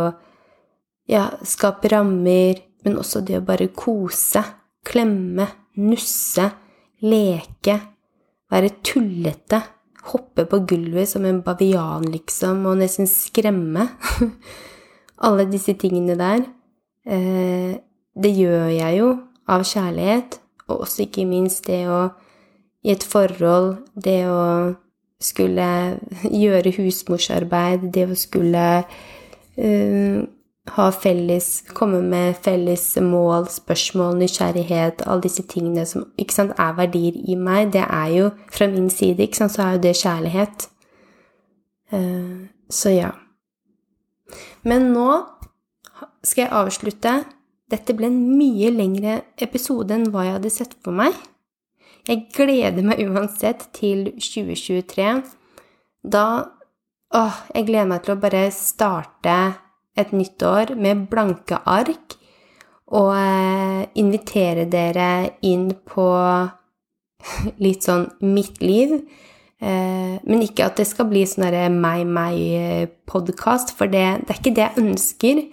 ja, 1.11 1.25
skape 1.43 1.91
rammer 1.91 2.61
men 2.85 2.97
også 2.97 3.21
det 3.25 3.37
å 3.39 3.45
bare 3.45 3.69
kose, 3.77 4.41
klemme, 4.85 5.45
nusse, 5.81 6.47
leke, 7.05 7.77
være 8.51 8.73
tullete, 8.85 9.61
hoppe 10.11 10.47
på 10.49 10.63
gulvet 10.69 11.09
som 11.11 11.25
en 11.29 11.43
bavian, 11.45 12.07
liksom, 12.09 12.65
og 12.69 12.79
nesten 12.81 13.09
skremme. 13.09 13.87
Alle 15.27 15.45
disse 15.49 15.75
tingene 15.77 16.17
der. 16.17 16.47
Eh, 17.05 17.77
det 18.21 18.31
gjør 18.35 18.67
jeg 18.75 18.97
jo 18.99 19.13
av 19.49 19.63
kjærlighet, 19.65 20.39
og 20.67 20.83
også 20.85 21.05
ikke 21.07 21.25
minst 21.25 21.65
det 21.67 21.85
å 21.89 22.01
i 22.81 22.91
et 22.95 23.03
forhold, 23.05 23.75
det 23.93 24.25
å 24.29 24.73
skulle 25.21 25.65
gjøre 26.43 26.73
husmorsarbeid, 26.77 27.91
det 27.93 28.07
å 28.09 28.17
skulle 28.17 28.67
uh, 28.81 30.21
ha 30.71 30.87
felles 30.93 31.49
Komme 31.77 32.01
med 32.05 32.39
felles 32.41 32.85
mål, 33.01 33.47
spørsmål, 33.53 34.17
nysgjerrighet, 34.21 35.05
alle 35.05 35.25
disse 35.25 35.45
tingene 35.49 35.85
som 35.89 36.07
sant, 36.33 36.55
er 36.57 36.77
verdier 36.77 37.17
i 37.29 37.37
meg, 37.37 37.71
det 37.75 37.85
er 37.85 38.13
jo 38.15 38.29
fra 38.51 38.69
min 38.71 38.89
side, 38.89 39.29
sant, 39.37 39.53
så 39.53 39.65
er 39.65 39.77
jo 39.77 39.83
det 39.85 39.97
kjærlighet. 40.01 40.67
Uh, 41.93 42.49
så 42.71 42.95
ja. 42.95 43.11
Men 44.63 44.93
nå 44.95 45.09
skal 46.25 46.45
jeg 46.45 46.55
avslutte. 46.55 47.13
Dette 47.71 47.95
ble 47.95 48.09
en 48.11 48.21
mye 48.37 48.71
lengre 48.73 49.21
episode 49.41 49.93
enn 49.95 50.09
hva 50.11 50.25
jeg 50.27 50.37
hadde 50.37 50.53
sett 50.53 50.73
for 50.83 50.95
meg. 50.95 51.15
Jeg 52.09 52.27
gleder 52.33 52.83
meg 52.85 53.03
uansett 53.05 53.67
til 53.77 54.09
2023. 54.17 55.21
Da 56.01 56.25
Åh, 57.11 57.35
jeg 57.51 57.65
gleder 57.67 57.89
meg 57.91 58.05
til 58.05 58.13
å 58.13 58.21
bare 58.23 58.45
starte 58.55 59.33
et 59.99 60.13
nytt 60.15 60.39
år 60.47 60.69
med 60.79 61.09
blanke 61.11 61.57
ark 61.67 62.15
og 62.95 63.11
eh, 63.17 63.81
invitere 63.99 64.63
dere 64.71 65.35
inn 65.43 65.73
på 65.87 66.05
litt 67.65 67.83
sånn 67.83 68.07
mitt 68.23 68.61
liv. 68.63 68.95
Eh, 69.59 70.15
men 70.23 70.45
ikke 70.45 70.65
at 70.69 70.79
det 70.79 70.87
skal 70.87 71.09
bli 71.11 71.25
sånn 71.27 71.75
meg-meg-podkast, 71.83 73.75
for 73.75 73.91
det, 73.91 74.23
det, 74.23 74.31
er 74.31 74.39
ikke 74.39 74.55
det 74.55 74.65
jeg 74.65 74.79
ønsker. 74.85 75.43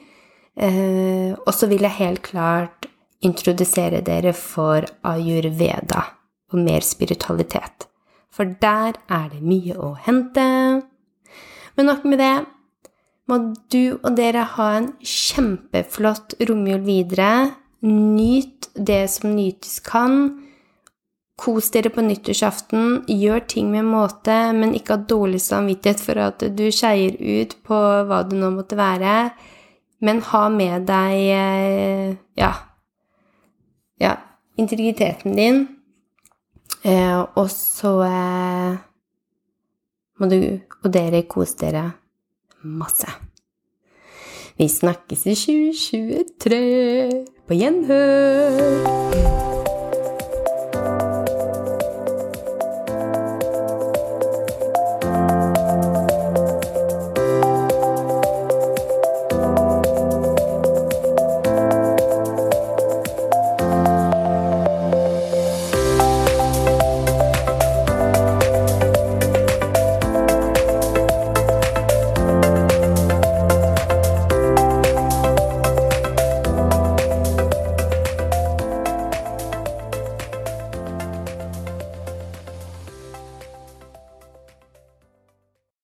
Eh, 0.59 1.35
og 1.39 1.53
så 1.55 1.69
vil 1.71 1.87
jeg 1.87 2.01
helt 2.01 2.23
klart 2.27 2.89
introdusere 3.23 4.01
dere 4.07 4.33
for 4.35 4.87
ayurveda 5.07 6.03
og 6.53 6.59
mer 6.63 6.83
spiritualitet. 6.87 7.87
For 8.35 8.47
der 8.63 8.99
er 9.11 9.27
det 9.33 9.43
mye 9.43 9.75
å 9.79 9.95
hente. 10.07 10.47
Men 11.77 11.91
nok 11.91 12.05
med 12.07 12.23
det 12.23 12.37
må 13.29 13.39
du 13.71 13.99
og 13.99 14.13
dere 14.17 14.47
ha 14.57 14.69
en 14.79 14.93
kjempeflott 15.05 16.39
romjul 16.49 16.83
videre. 16.87 17.33
Nyt 17.85 18.71
det 18.75 19.05
som 19.13 19.35
nytes 19.37 19.79
kan. 19.87 20.31
Kos 21.39 21.69
dere 21.75 21.93
på 21.95 22.03
nyttårsaften. 22.03 23.05
Gjør 23.07 23.45
ting 23.53 23.69
med 23.71 23.87
måte, 23.87 24.39
men 24.57 24.75
ikke 24.75 24.97
ha 24.97 25.11
dårlig 25.13 25.43
samvittighet 25.45 26.03
for 26.03 26.23
at 26.25 26.43
du 26.57 26.67
skeier 26.75 27.15
ut 27.15 27.55
på 27.67 27.79
hva 28.09 28.25
det 28.27 28.41
nå 28.41 28.51
måtte 28.57 28.79
være. 28.79 29.15
Men 30.01 30.23
ha 30.31 30.49
med 30.53 30.87
deg 30.87 31.15
eh, 31.35 32.17
ja, 32.39 32.53
ja 33.99 34.15
integriteten 34.59 35.35
din. 35.39 35.65
Eh, 36.83 37.19
og 37.35 37.51
så 37.51 37.95
eh, 38.07 38.77
må 40.19 40.31
du 40.31 40.39
og 40.85 40.93
dere 40.95 41.25
kose 41.31 41.59
dere 41.59 41.89
masse. 42.63 43.11
Vi 44.59 44.69
snakkes 44.69 45.27
i 45.27 45.35
2023. 45.35 46.63
På 47.47 47.55
gjenhør! 47.55 49.48